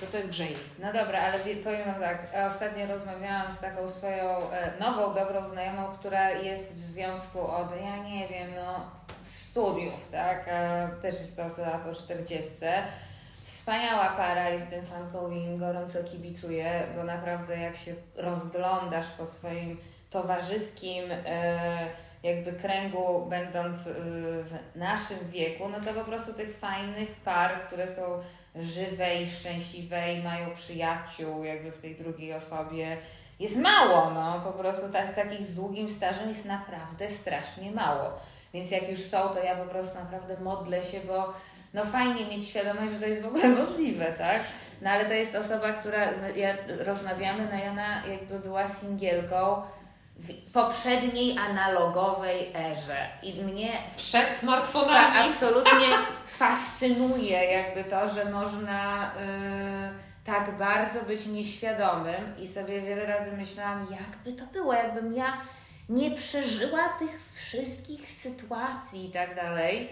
[0.00, 0.58] to to jest grzejnik.
[0.78, 5.14] No dobra, ale wie- powiem Wam tak, e, ostatnio rozmawiałam z taką swoją e, nową,
[5.14, 8.90] dobrą znajomą, która jest w związku od, ja nie wiem, no
[9.22, 10.44] studiów, tak,
[11.02, 12.50] też jest to osoba po 40.
[13.48, 19.78] Wspaniała para, jestem fanką i im gorąco kibicuję, bo naprawdę jak się rozglądasz po swoim
[20.10, 21.86] towarzyskim e,
[22.22, 23.92] jakby kręgu, będąc e,
[24.42, 28.02] w naszym wieku, no to po prostu tych fajnych par, które są
[28.56, 32.96] żywe i szczęśliwe i mają przyjaciół jakby w tej drugiej osobie.
[33.40, 38.10] Jest mało, no po prostu tak, takich z długim stażem jest naprawdę strasznie mało.
[38.54, 41.32] Więc jak już są, to ja po prostu naprawdę modlę się, bo
[41.74, 44.40] no fajnie mieć świadomość, że to jest w ogóle możliwe, tak?
[44.82, 46.04] No ale to jest osoba, która,
[46.36, 49.62] ja, rozmawiamy, no i ona jakby była singielką
[50.16, 52.96] w poprzedniej analogowej erze.
[53.22, 55.18] I mnie Przed Fa- smartfonami.
[55.18, 55.88] absolutnie
[56.26, 63.86] fascynuje jakby to, że można y, tak bardzo być nieświadomym i sobie wiele razy myślałam,
[63.90, 65.32] jakby to było, jakbym ja
[65.88, 69.88] nie przeżyła tych wszystkich sytuacji i tak dalej.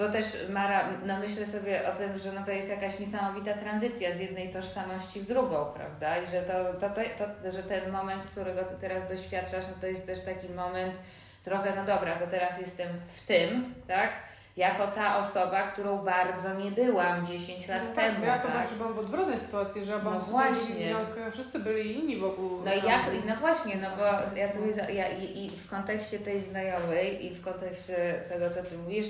[0.00, 4.14] Bo też Mara, no myślę sobie o tym, że no to jest jakaś niesamowita tranzycja
[4.14, 6.18] z jednej tożsamości w drugą, prawda?
[6.18, 9.86] I że, to, to, to, to, że ten moment, którego ty teraz doświadczasz, no to
[9.86, 10.98] jest też taki moment
[11.44, 14.10] trochę, no dobra, to teraz jestem w tym, tak?
[14.56, 18.16] jako ta osoba, którą bardzo nie byłam 10 lat No temu.
[18.16, 18.56] tak, ja to tak?
[18.56, 20.74] bardziej byłam w odwrotnej sytuacji, że ja byłam No właśnie.
[20.74, 22.50] związku, a wszyscy byli inni wokół.
[22.64, 26.40] No i jak, no właśnie, no bo ja sobie, ja, i, i w kontekście tej
[26.40, 29.06] znajomej i w kontekście tego, co Ty mówisz,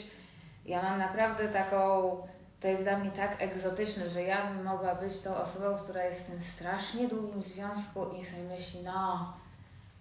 [0.70, 2.16] ja mam naprawdę taką,
[2.60, 6.22] to jest dla mnie tak egzotyczne, że ja bym mogła być tą osobą, która jest
[6.22, 9.32] w tym strasznie długim związku i sobie myśli, no,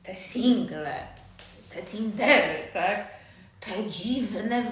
[0.04, 0.96] te single,
[1.74, 3.08] te Tindery, tak?
[3.60, 4.64] Te dziwne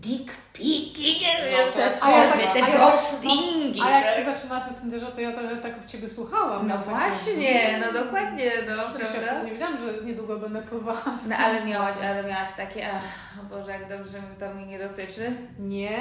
[0.00, 3.90] dick piki, nie wiem, No, te jest- a ja tak- te a ja- ghostingi, A
[3.90, 4.16] jak tak?
[4.16, 6.68] ty zaczynasz na Tinderze, to ja trochę tak w Ciebie słuchałam.
[6.68, 9.30] No Ja tak- właśnie, no dokładnie, no Przecież ja prawda?
[9.30, 11.02] wtedy nie wiedziałam, że niedługo będę pływała.
[11.28, 15.32] No ale miałaś, ale miałaś takie, ach, Boże, jak dobrze mi to mnie nie dotyczy.
[15.58, 15.98] Nie,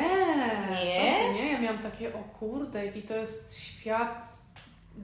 [0.86, 1.34] Nie?
[1.34, 4.26] nie, ja miałam takie, o kurde, jaki to jest świat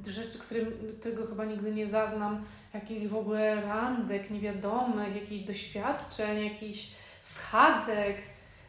[0.07, 6.87] rzeczy, którym, którego chyba nigdy nie zaznam, jakichś w ogóle randek niewiadomych, jakichś doświadczeń, jakichś
[7.23, 8.17] schadzek,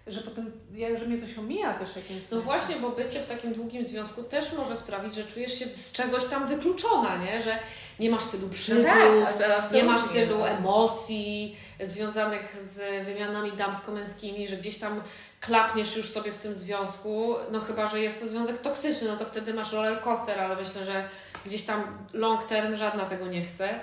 [0.06, 2.44] że potem ja już mnie coś omija też jakimś No sensie.
[2.44, 6.26] właśnie, bo bycie w takim długim związku też może sprawić, że czujesz się z czegoś
[6.26, 7.42] tam wykluczona, nie?
[7.42, 7.58] Że
[8.00, 10.48] nie masz tylu przygód, tak, nie masz tylu no.
[10.48, 15.02] emocji związanych z wymianami damsko-męskimi, że gdzieś tam
[15.40, 19.24] klapniesz już sobie w tym związku, no chyba, że jest to związek toksyczny, no to
[19.24, 21.08] wtedy masz roller coaster, ale myślę, że
[21.46, 23.80] gdzieś tam long term żadna tego nie chce.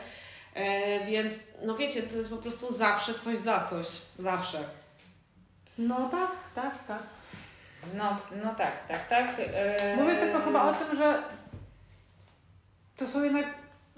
[0.54, 3.88] E, więc, no wiecie, to jest po prostu zawsze coś za coś.
[4.18, 4.64] Zawsze.
[5.80, 7.04] No tak, tak, tak.
[7.94, 9.40] No, no tak, tak, tak.
[9.40, 11.24] Eee, Mówię tylko chyba o tym, że
[12.98, 13.46] to są jednak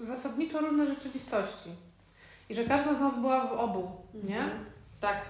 [0.00, 1.70] zasadniczo różne rzeczywistości.
[2.48, 4.40] I że każda z nas była w obu, nie?
[4.40, 4.64] Mhm.
[5.00, 5.24] Tak.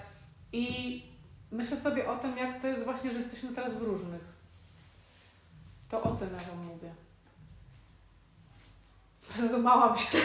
[0.53, 1.03] I
[1.53, 4.23] myślę sobie o tym, jak to jest właśnie, że jesteśmy teraz w różnych.
[5.89, 6.95] To o tym ja Wam mówię.
[9.41, 10.19] Zadumałam się.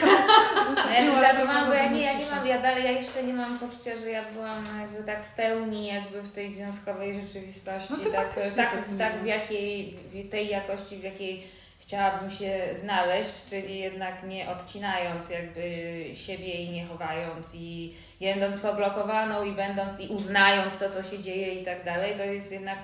[0.85, 3.33] No ja się zadumałam, bo ja nie, ja nie mam, ja dalej, ja jeszcze nie
[3.33, 8.11] mam poczucia, że ja byłam jakby tak w pełni jakby w tej związkowej rzeczywistości, No
[8.11, 11.47] tak, tak, tak w, tak w jakiej, w tej jakości, w jakiej
[11.79, 15.61] chciałabym się znaleźć, czyli jednak nie odcinając jakby
[16.13, 21.53] siebie i nie chowając i będąc poblokowaną i będąc i uznając to, co się dzieje
[21.53, 22.77] i tak dalej, to jest jednak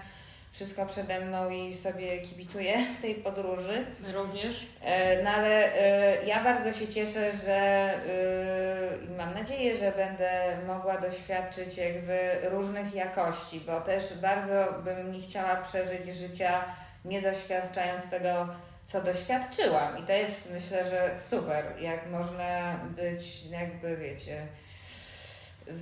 [0.53, 3.85] wszystko przede mną i sobie kibicuję w tej podróży.
[4.13, 4.67] Również.
[4.81, 10.57] E, No ale e, ja bardzo się cieszę, że e, i mam nadzieję, że będę
[10.67, 16.65] mogła doświadczyć jakby różnych jakości, bo też bardzo bym nie chciała przeżyć życia
[17.05, 18.47] nie doświadczając tego,
[18.85, 19.97] co doświadczyłam.
[19.97, 24.47] I to jest myślę, że super, jak można być jakby, wiecie,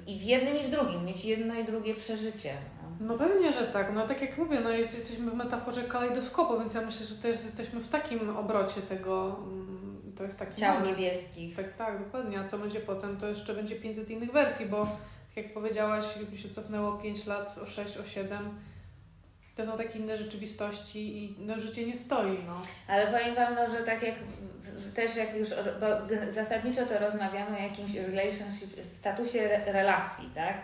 [0.08, 2.54] i w jednym i w drugim, mieć jedno i drugie przeżycie.
[3.00, 3.06] No.
[3.08, 3.94] No pewnie, że tak.
[3.94, 7.44] No tak jak mówię, no jest, jesteśmy w metaforze kalejdoskopu, więc ja myślę, że też
[7.44, 10.98] jesteśmy w takim obrocie tego, mm, to jest taki Ciał moment.
[10.98, 11.56] niebieskich.
[11.56, 12.40] Tak, tak, dokładnie.
[12.40, 14.86] A co będzie potem, to jeszcze będzie 500 innych wersji, bo
[15.36, 18.60] tak jak powiedziałaś, jakby się cofnęło 5 lat, o 6, o 7,
[19.56, 22.62] to są takie inne rzeczywistości i no, życie nie stoi, no.
[22.88, 24.16] Ale powiem Wam, no, że tak jak
[24.96, 25.88] też jak już, bo
[26.32, 30.56] zasadniczo to rozmawiamy o jakimś relationship, statusie re- relacji, tak?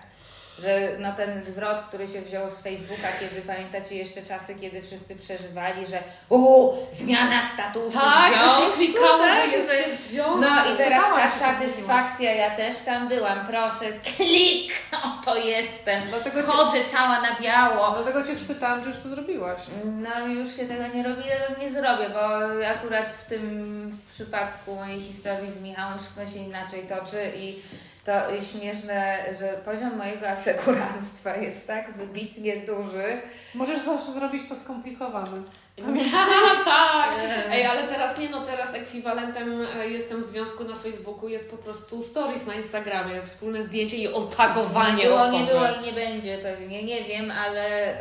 [0.59, 5.15] Że no ten zwrot, który się wziął z Facebooka, kiedy pamiętacie jeszcze czasy, kiedy wszyscy
[5.15, 9.49] przeżywali, że o, zmiana statusu Tak, związku, się klikało, tak?
[9.51, 10.41] że jest się w związku.
[10.41, 13.85] No i teraz ta się satysfakcja, ja też tam byłam, proszę,
[14.17, 14.71] klik,
[15.03, 17.91] oto jestem, Dlatego cię, wchodzę cała na biało.
[17.95, 19.61] dlatego cię spytałam, czy już to zrobiłaś.
[19.85, 22.27] No już się tego nie robi, ale nie zrobię, bo
[22.67, 27.61] akurat w tym w przypadku mojej historii z Michałem wszystko się inaczej toczy i
[28.07, 33.21] to śmieszne, że poziom mojego asekuranstwa jest tak wybitnie duży.
[33.55, 35.37] Możesz zawsze zrobić to skomplikowane.
[36.65, 37.09] tak.
[37.51, 41.57] Ej, ale teraz nie no, teraz ekwiwalentem e, jestem w związku na Facebooku jest po
[41.57, 45.37] prostu stories na Instagramie, wspólne zdjęcie i otagowanie nie było, osoby.
[45.37, 47.93] nie było i nie będzie pewnie, nie wiem, ale,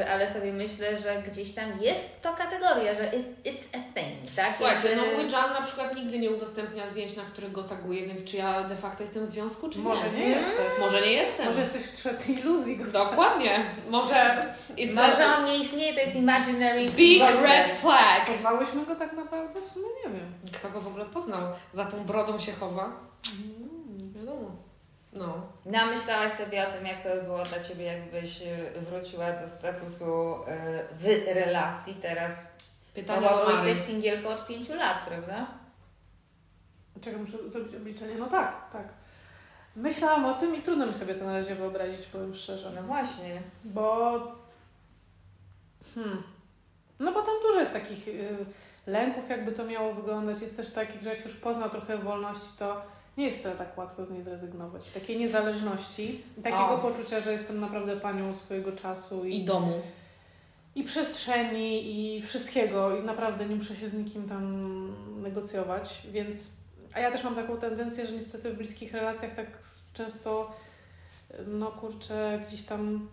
[0.00, 4.36] y, ale sobie myślę, że gdzieś tam jest to kategoria, że it, it's a thing,
[4.36, 4.54] tak?
[4.56, 8.06] Słuchajcie, no Jakby- mój Jan na przykład nigdy nie udostępnia zdjęć, na których go taguje,
[8.06, 10.18] więc czy ja de facto jestem w związku, czy Może nie?
[10.18, 10.78] nie jesteś.
[10.80, 11.46] Może nie jestem.
[11.46, 12.76] Może jesteś w trzeciej iluzji.
[12.76, 12.90] Gosia.
[12.90, 13.60] Dokładnie.
[13.90, 14.38] Może
[14.76, 17.68] it's Może a on nie istnieje, to jest imaginary big boyfriend.
[17.68, 18.26] red flag.
[18.26, 19.60] Poznałyśmy go tak naprawdę?
[19.60, 20.32] W sumie nie wiem.
[20.52, 21.40] Kto go w ogóle poznał?
[21.72, 22.84] Za tą brodą się chowa?
[22.84, 24.50] Mm, wiadomo.
[25.12, 25.42] No.
[25.66, 29.48] No, myślałaś sobie o tym, jak to by było dla Ciebie, jakbyś y, wróciła do
[29.48, 32.32] statusu y, w relacji teraz.
[32.42, 33.68] No Pytanie bo do Mary.
[33.68, 35.46] jesteś singielką od pięciu lat, prawda?
[37.00, 38.14] Czego muszę zrobić obliczenie?
[38.14, 38.88] No tak, tak.
[39.76, 42.70] Myślałam o tym i trudno mi sobie to na razie wyobrazić, powiem szczerze.
[42.74, 43.42] No właśnie.
[43.64, 44.18] Bo.
[45.94, 46.22] Hmm.
[47.02, 48.36] No bo tam dużo jest takich y,
[48.86, 50.40] lęków, jakby to miało wyglądać.
[50.40, 52.82] Jest też takich, że jak już pozna trochę wolności, to
[53.16, 54.88] nie jest wcale tak łatwo z niej zrezygnować.
[54.88, 56.78] Takiej niezależności, takiego O.
[56.78, 59.80] poczucia, że jestem naprawdę panią swojego czasu I i, domu.
[60.74, 66.50] i przestrzeni i wszystkiego i naprawdę nie muszę się z nikim tam negocjować, więc
[66.94, 69.46] a ja też mam taką tendencję, że niestety w bliskich relacjach tak
[69.92, 70.52] często
[71.46, 73.08] no kurczę, gdzieś tam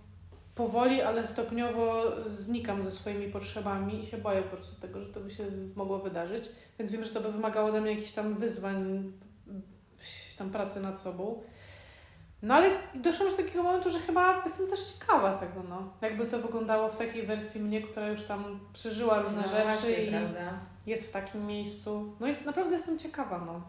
[0.59, 5.19] powoli, ale stopniowo znikam ze swoimi potrzebami i się boję po prostu tego, że to
[5.19, 5.45] by się
[5.75, 6.49] mogło wydarzyć.
[6.79, 9.11] Więc wiem, że to by wymagało ode mnie jakichś tam wyzwań,
[9.97, 11.41] jakiejś tam pracy nad sobą.
[12.41, 15.93] No ale doszłam do takiego momentu, że chyba jestem też ciekawa tego, no.
[16.01, 20.03] Jakby to wyglądało w takiej wersji mnie, która już tam przeżyła różne No rzeczy właśnie,
[20.03, 20.53] i prawda?
[20.85, 22.13] jest w takim miejscu.
[22.19, 23.61] No jest, naprawdę jestem ciekawa, no.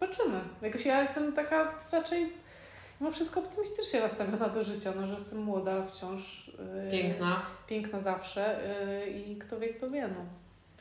[0.00, 0.40] Zobaczymy.
[0.62, 2.32] Jakoś ja jestem taka raczej
[3.00, 6.50] mimo wszystko optymistycznie nastawiona do życia, no, że jestem młoda wciąż.
[6.84, 7.42] yy, Piękna.
[7.66, 8.60] Piękna zawsze
[9.06, 10.24] yy, i kto wie, kto wie, no.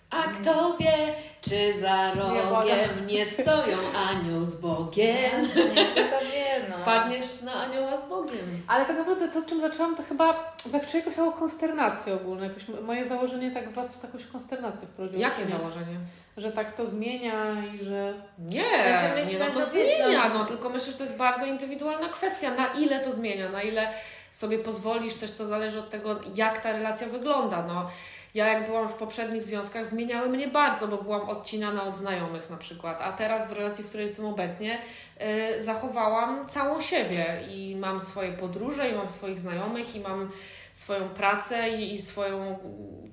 [0.10, 3.78] A kto wie, czy za rogiem nie stoją
[4.10, 5.42] anioł z Bogiem?
[5.76, 6.78] Nie, to wie, no.
[6.78, 8.62] Wpadniesz na anioła z Bogiem.
[8.68, 12.44] Ale tak naprawdę to, czym zaczęłam, to chyba tak czuję jakąś taką konsternację ogólną.
[12.44, 15.22] Jakoś moje założenie tak was w jakąś konsternację wprowadziło.
[15.22, 15.98] Jakie Że nie- założenie?
[16.38, 17.44] Że tak to zmienia
[17.82, 18.14] i że...
[18.40, 21.18] Nie, Znaczy, myślę, nie no to wiesz, zmienia, no- no tylko myślę, że to jest
[21.18, 23.94] bardzo indywidualna kwestia, na ile to zmienia, na ile
[24.32, 27.86] sobie pozwolisz, też to zależy od tego, jak ta relacja wygląda, no.
[28.34, 32.58] Ja jak byłam w poprzednich związkach, zmieniały mnie bardzo, bo byłam odcinana od znajomych na
[32.58, 34.78] przykład, a teraz w relacji, w której jestem obecnie,
[35.20, 40.32] yy, zachowałam całą siebie i mam swoje podróże, i mam swoich znajomych, i mam
[40.72, 42.58] swoją pracę i, i swoją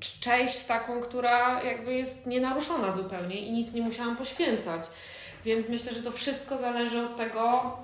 [0.00, 4.82] cz- część taką, która jakby jest nienaruszona zupełnie i nic nie musiałam poświęcać.
[5.44, 7.76] Więc myślę, że to wszystko zależy od tego,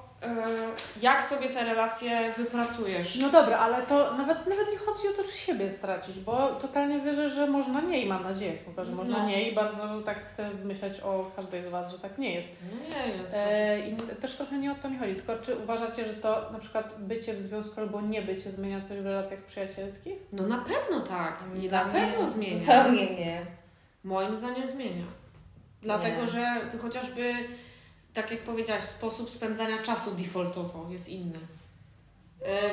[1.03, 3.17] jak sobie te relacje wypracujesz.
[3.21, 7.01] No dobra, ale to nawet, nawet nie chodzi o to, czy siebie stracić, bo totalnie
[7.01, 9.27] wierzę, że można nie i mam nadzieję, chyba, że można No.
[9.29, 12.49] nie i bardzo tak chcę myśleć o każdej z Was, że tak nie jest.
[12.73, 13.35] No nie jest.
[13.37, 16.59] E, I też trochę nie o to mi chodzi, tylko czy uważacie, że to na
[16.59, 20.15] przykład bycie w związku albo nie bycie zmienia coś w relacjach przyjacielskich?
[20.33, 21.39] No na pewno tak.
[21.63, 22.59] I Dla na pewno zmienia.
[22.61, 23.47] Zupełnie nie.
[24.05, 25.05] Moim zdaniem zmienia.
[25.83, 26.27] Dlatego, Nie.
[26.27, 27.35] że ty chociażby,
[28.15, 31.39] tak jak powiedziałaś, sposób spędzania czasu defaultowo jest inny.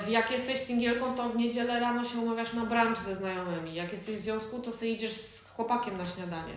[0.06, 3.76] E, Jak jesteś singielką, to w niedzielę rano się umawiasz na brunch ze znajomymi.
[3.76, 6.54] Jak jesteś w związku, to sobie idziesz z chłopakiem na śniadanie.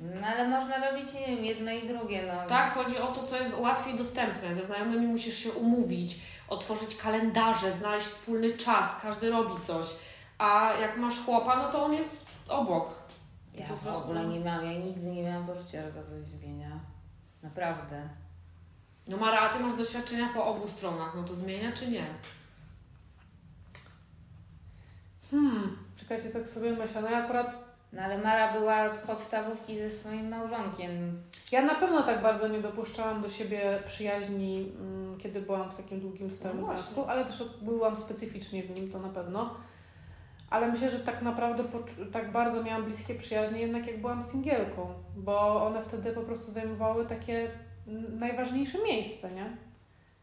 [0.00, 2.46] No ale można robić, nie wiem, jedno i drugie, no.
[2.48, 4.54] Tak, chodzi o to, co jest łatwiej dostępne.
[4.54, 6.16] Ze znajomymi musisz się umówić,
[6.48, 9.86] otworzyć kalendarze, znaleźć wspólny czas, każdy robi coś.
[10.38, 12.90] A jak masz chłopa, no to on jest obok.
[13.54, 16.22] Ja po w prostu- ogóle nie miałam, ja nigdy nie miałam poczucia, że to coś
[16.22, 16.70] zmienia.
[17.42, 18.08] Naprawdę.
[19.08, 22.06] No Mara, a ty masz doświadczenia po obu stronach, no to zmienia czy nie?
[25.30, 27.02] Hmm, czekajcie, tak sobie myślę.
[27.02, 31.22] No ja akurat, No ale Mara była od podstawówki ze swoim małżonkiem.
[31.52, 36.00] ja na pewno tak bardzo nie dopuszczałam do siebie przyjaźni, mm, kiedy byłam w takim
[36.00, 39.54] długim stałym No związku, ale też byłam specyficznie w nim, to na pewno.
[40.50, 41.64] Ale myślę, że tak naprawdę
[42.12, 47.06] tak bardzo miałam bliskie przyjaźnie jednak jak byłam singielką, bo one wtedy po prostu zajmowały
[47.06, 47.50] takie
[48.18, 49.56] najważniejsze miejsce, nie?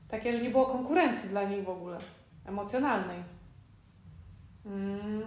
[0.08, 1.98] Takie, że nie było konkurencji dla nich w ogóle,
[2.46, 3.24] emocjonalnej.
[4.66, 5.24] Mm,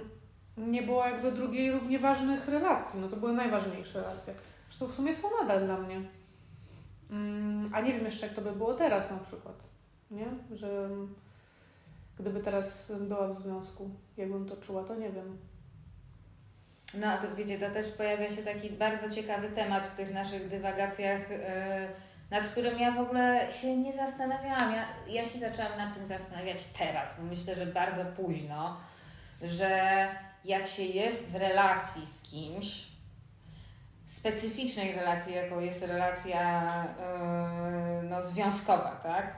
[0.57, 4.35] Nie było jakby drugiej równie ważnych relacji, no to były najważniejsze relacje.
[4.69, 6.01] Zresztą w sumie są nadal dla mnie.
[7.11, 9.63] Mm, A nie wiem jeszcze, jak to by było teraz na przykład,
[10.11, 10.27] nie?
[10.53, 10.89] Że
[12.19, 15.39] gdyby teraz była w związku, jakbym to czuła, to nie wiem.
[17.01, 20.49] No a to wiecie, to też pojawia się taki bardzo ciekawy temat w tych naszych
[20.49, 21.39] dywagacjach, yy,
[22.31, 24.75] nad którym ja w ogóle się nie zastanawiałam.
[24.75, 27.19] Ja, ja się zaczęłam nad tym zastanawiać teraz.
[27.19, 28.77] Myślę, że bardzo późno,
[29.43, 30.09] że
[30.45, 32.87] jak się jest w relacji z kimś,
[34.07, 36.63] specyficznej relacji, jaką jest relacja
[38.03, 39.35] yy, no, związkowa, tak?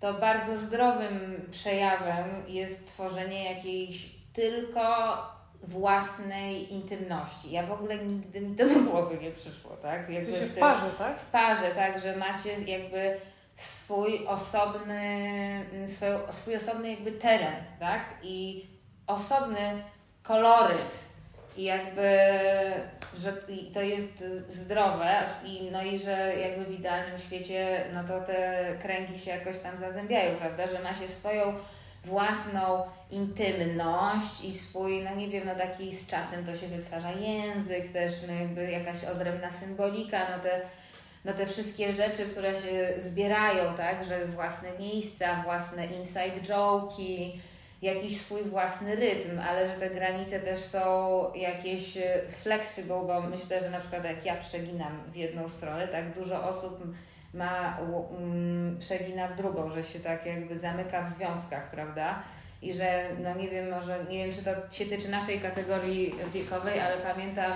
[0.00, 5.16] To bardzo zdrowym przejawem jest tworzenie jakiejś tylko
[5.62, 7.50] własnej intymności.
[7.50, 10.06] Ja w ogóle nigdy mi to do głowy nie przyszło, tak?
[10.06, 11.18] W Jakby sensie w parze, tak?
[11.18, 13.16] w parze, tak, że macie jakby
[13.56, 15.00] swój osobny,
[15.72, 18.00] mm, swoją, swój osobny jakby teren, tak?
[18.22, 18.66] I
[19.06, 19.82] osobny
[20.22, 20.98] koloryt.
[21.56, 22.08] I jakby,
[23.18, 23.32] że
[23.74, 29.18] to jest zdrowe i no i że jakby w idealnym świecie no to te kręgi
[29.18, 30.66] się jakoś tam zazębiają, prawda?
[30.66, 31.54] Że ma się swoją
[32.04, 37.88] własną intymność i swój, no nie wiem, no taki z czasem to się wytwarza język
[37.88, 40.60] też, no jakby jakaś odrębna symbolika, no te,
[41.24, 47.32] no te wszystkie rzeczy, które się zbierają, tak, że własne miejsca, własne inside joke'i,
[47.82, 53.60] jakiś swój własny rytm, ale że te granice też są jakieś e, flexible, bo myślę,
[53.60, 56.82] że na przykład jak ja przeginam w jedną stronę, tak dużo osób
[57.34, 62.22] ma um, przegina w drugą, że się tak jakby zamyka w związkach, prawda?
[62.62, 66.80] I że, no nie wiem, może, nie wiem, czy to się tyczy naszej kategorii wiekowej,
[66.80, 67.52] ale pamiętam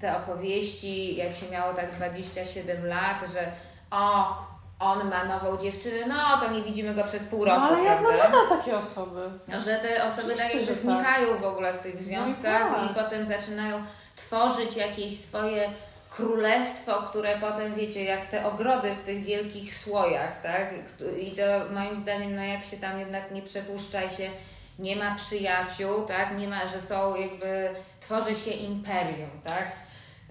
[0.00, 3.52] te opowieści, jak się miało tak 27 lat, że
[3.90, 4.34] o,
[4.78, 7.60] on ma nową dziewczynę, no to nie widzimy go przez pół roku.
[7.60, 9.30] No ale ja znam nadal takie osoby.
[9.48, 10.78] No, że te osoby Oczywiście, tak jakby że tak.
[10.78, 12.90] znikają w ogóle w tych związkach tak.
[12.90, 13.82] i potem zaczynają
[14.16, 15.70] tworzyć jakieś swoje
[16.16, 20.74] królestwo, które potem wiecie, jak te ogrody w tych wielkich słojach, tak?
[21.20, 21.42] I to
[21.74, 24.30] moim zdaniem, no jak się tam jednak nie przepuszcza i się
[24.78, 26.38] nie ma przyjaciół, tak?
[26.38, 29.72] Nie ma, że są jakby, tworzy się imperium, tak?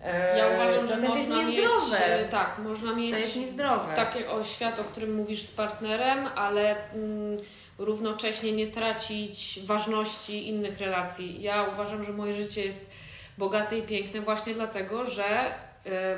[0.04, 2.06] E, Ja uważam, to że też jest można mieć, niezdrowe.
[2.20, 3.96] e, tak, można mieć To jest niezdrowe.
[3.96, 7.38] takie o świat, o którym mówisz z partnerem, ale mm,
[7.78, 11.42] równocześnie nie tracić ważności innych relacji.
[11.42, 12.90] Ja uważam, że moje życie jest
[13.38, 15.54] bogate i piękne właśnie dlatego, że e,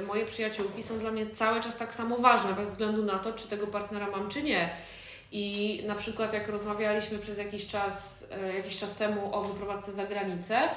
[0.07, 3.47] moje przyjaciółki są dla mnie cały czas tak samo ważne, bez względu na to, czy
[3.47, 4.69] tego partnera mam, czy nie.
[5.31, 10.05] I na przykład jak rozmawialiśmy przez jakiś czas, e, jakiś czas temu o wyprowadzce za
[10.05, 10.69] granicę,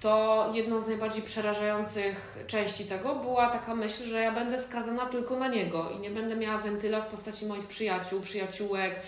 [0.00, 5.36] to jedną z najbardziej przerażających części tego była taka myśl, że ja będę skazana tylko
[5.36, 9.00] na niego i nie będę miała wentyla w postaci moich przyjaciół, przyjaciółek,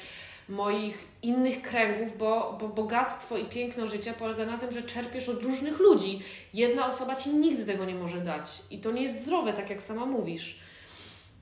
[0.48, 5.42] moich innych kręgów, bo, bo bogactwo i piękno życia polega na tym, że czerpiesz od
[5.42, 6.20] różnych ludzi.
[6.54, 9.82] Jedna osoba ci nigdy tego nie może dać i to nie jest zdrowe, tak jak
[9.82, 10.58] sama mówisz.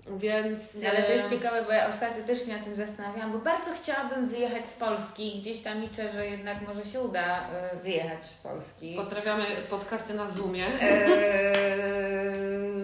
[0.07, 0.85] Więc.
[0.91, 3.71] Ale to jest e, ciekawe, bo ja ostatnio też się nad tym zastanawiałam, bo bardzo
[3.83, 8.27] chciałabym wyjechać z Polski i gdzieś tam liczę, że jednak może się uda e, wyjechać
[8.27, 8.95] z Polski.
[8.97, 10.67] Pozdrawiamy podcasty na Zoomie.
[10.67, 10.81] Eee,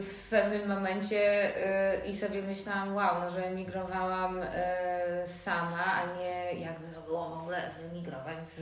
[0.03, 1.21] w pewnym momencie
[1.67, 7.29] e, i sobie myślałam, wow, no, że emigrowałam e, sama, a nie jakby to było
[7.29, 8.61] w ogóle emigrować z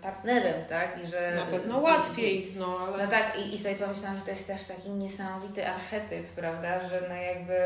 [0.00, 1.04] partnerem, tak?
[1.04, 3.04] I że, Na pewno łatwiej, no ale.
[3.04, 7.02] No tak, i, i sobie pomyślałam, że to jest też taki niesamowity archetyp, prawda, że
[7.08, 7.56] no jakby,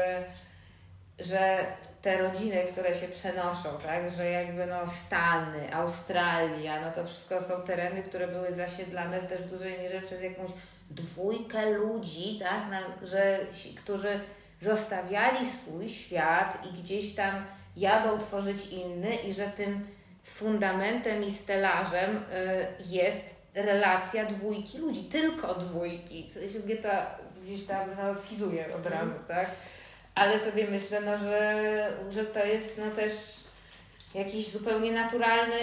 [1.20, 1.66] że
[2.02, 7.62] te rodziny, które się przenoszą, tak, że jakby no Stany, Australia, no to wszystko są
[7.62, 10.50] tereny, które były zasiedlane w też dużej mierze przez jakąś
[10.90, 13.38] dwójkę ludzi, tak, na, że,
[13.76, 14.20] którzy
[14.60, 17.44] zostawiali swój świat i gdzieś tam
[17.76, 19.86] jadą tworzyć inny i że tym
[20.24, 22.22] fundamentem i stelażem y,
[22.88, 26.28] jest relacja dwójki ludzi, tylko dwójki.
[26.30, 26.88] W sensie mnie to
[27.42, 29.50] gdzieś tam no, schizuje od razu, tak?
[30.20, 33.10] Ale sobie myślę, no, że, że to jest no, też
[34.14, 35.60] jakiś zupełnie naturalny,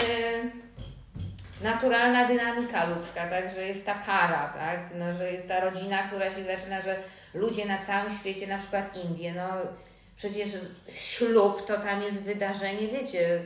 [1.61, 3.49] naturalna dynamika ludzka, tak?
[3.49, 4.79] Że jest ta para, tak?
[4.95, 6.99] No, że jest ta rodzina, która się zaczyna, że
[7.33, 9.49] ludzie na całym świecie, na przykład Indie, no
[10.15, 10.49] przecież
[10.93, 13.41] ślub to tam jest wydarzenie, wiecie,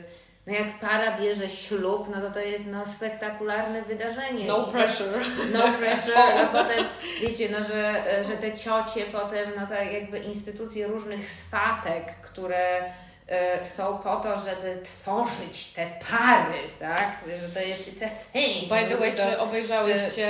[0.46, 4.46] no jak para bierze ślub, no to to jest no spektakularne wydarzenie.
[4.46, 5.20] No pressure.
[5.52, 6.84] no pressure, a potem
[7.20, 12.84] wiecie, no, że, że te ciocie potem, no tak jakby instytucje różnych swatek, które
[13.28, 17.16] e, są po to, żeby tworzyć te pary, tak?
[17.40, 18.68] Że to jest it's a thing.
[18.68, 20.26] By the way, To- czy obejrzałyście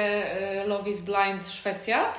[0.61, 2.13] e, Love is Blind Szwecja?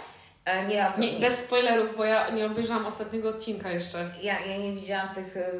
[0.45, 4.09] E, Nie, Nie, bez spoilerów, bo ja nie obejrzałam ostatniego odcinka jeszcze.
[4.21, 5.51] ja, ja nie widziałam tych e,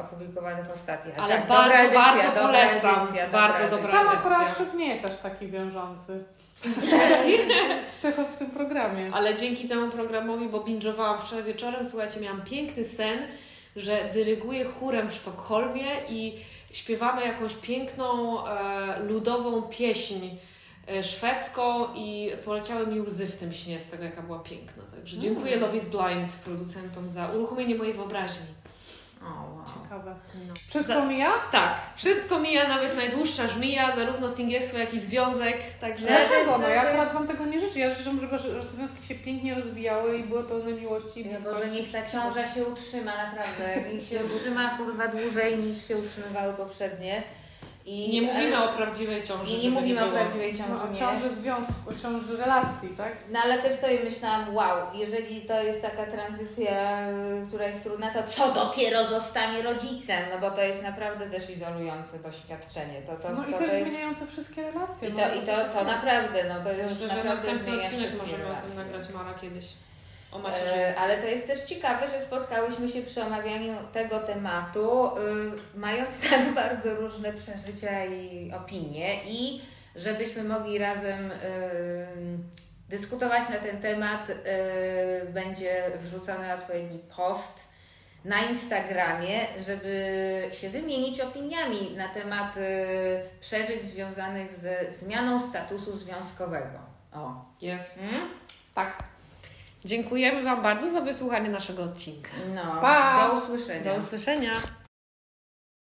[0.00, 1.12] opublikowanych ostatnio.
[1.18, 3.02] Ale Tak, bardzo, dobra edycja, bardzo dobra polecam.
[3.02, 3.76] Edycja, Bardzo edycja.
[3.76, 3.92] dobra.
[3.92, 6.24] Tam akurat ślub nie jest aż taki wiążący
[6.62, 7.38] W Szwecji?
[8.32, 9.10] w, tym programie.
[9.12, 13.18] Ale dzięki temu programowi, bo binge'owałam wczoraj wieczorem, słuchajcie, miałam piękny sen,
[13.76, 16.38] że dyryguję chórem w Sztokholmie i
[16.72, 20.28] śpiewamy jakąś piękną, e, ludową pieśń
[21.02, 24.82] szwedzką i poleciały mi łzy w tym śnie z tego, jaka była piękna.
[24.96, 28.46] Także dziękuję Love is Blind producentom za uruchomienie mojej wyobraźni.
[29.22, 29.64] O, wow.
[29.82, 30.14] Ciekawe.
[30.48, 30.54] No.
[30.68, 31.30] Wszystko Za- mija?
[31.52, 36.06] Tak, wszystko mija, nawet najdłuższa żmija, zarówno singielstwo, jak i związek, także...
[36.06, 36.34] Dlaczego?
[36.38, 37.78] jest- No ja akurat jest- Wam tego nie życzę.
[37.78, 41.40] Ja życzę, żeby że związki się pięknie rozwijały i były pełne miłości Ja.
[41.40, 43.92] Boże, niech ta ciąża się utrzyma naprawdę.
[43.92, 47.22] Niech się utrzyma kurwa dłużej niż się utrzymywały poprzednie.
[47.90, 49.52] I, Nie mówimy ale- o prawdziwej ciąży.
[49.52, 50.16] Nie, nie mówimy o było.
[50.18, 50.98] prawdziwej ciąży, No, o nie.
[50.98, 53.12] ciąży związku, o ciąży relacji, tak?
[53.30, 58.10] No ale też sobie myślałam, wow, jeżeli to jest taka tranzycja, y, która jest trudna,
[58.12, 60.22] to co dopiero zostanie rodzicem?
[60.30, 63.02] No bo to jest naprawdę też izolujące doświadczenie.
[63.06, 63.88] To, to, No i to, też to jest...
[63.90, 65.08] zmieniające wszystkie relacje.
[65.08, 68.44] I no, to, i to, to naprawdę, no to już Myślę, że następny odcinek możemy
[68.46, 69.64] o tym nagrać, Mara, kiedyś.
[70.32, 71.00] O E, macierzyństwie.
[71.00, 76.54] Ale to jest też ciekawe, że spotkałyśmy się przy omawianiu tego tematu, y, mając tak
[76.54, 79.60] bardzo różne przeżycia i opinie i
[79.96, 81.34] żebyśmy mogli razem y,
[82.88, 84.34] dyskutować na ten temat, y,
[85.32, 87.68] będzie wrzucony odpowiedni post
[88.24, 92.54] na Instagramie, żeby się wymienić opiniami na temat
[93.40, 96.78] przeżyć związanych ze zmianą statusu związkowego.
[97.12, 97.44] O.
[97.60, 98.02] Jest.
[98.02, 98.28] Mm?
[98.74, 99.07] Tak.
[99.84, 102.30] Dziękujemy Wam bardzo za wysłuchanie naszego odcinka.
[102.54, 103.28] No, Pa!
[103.28, 103.84] do usłyszenia.
[103.92, 104.52] Do usłyszenia.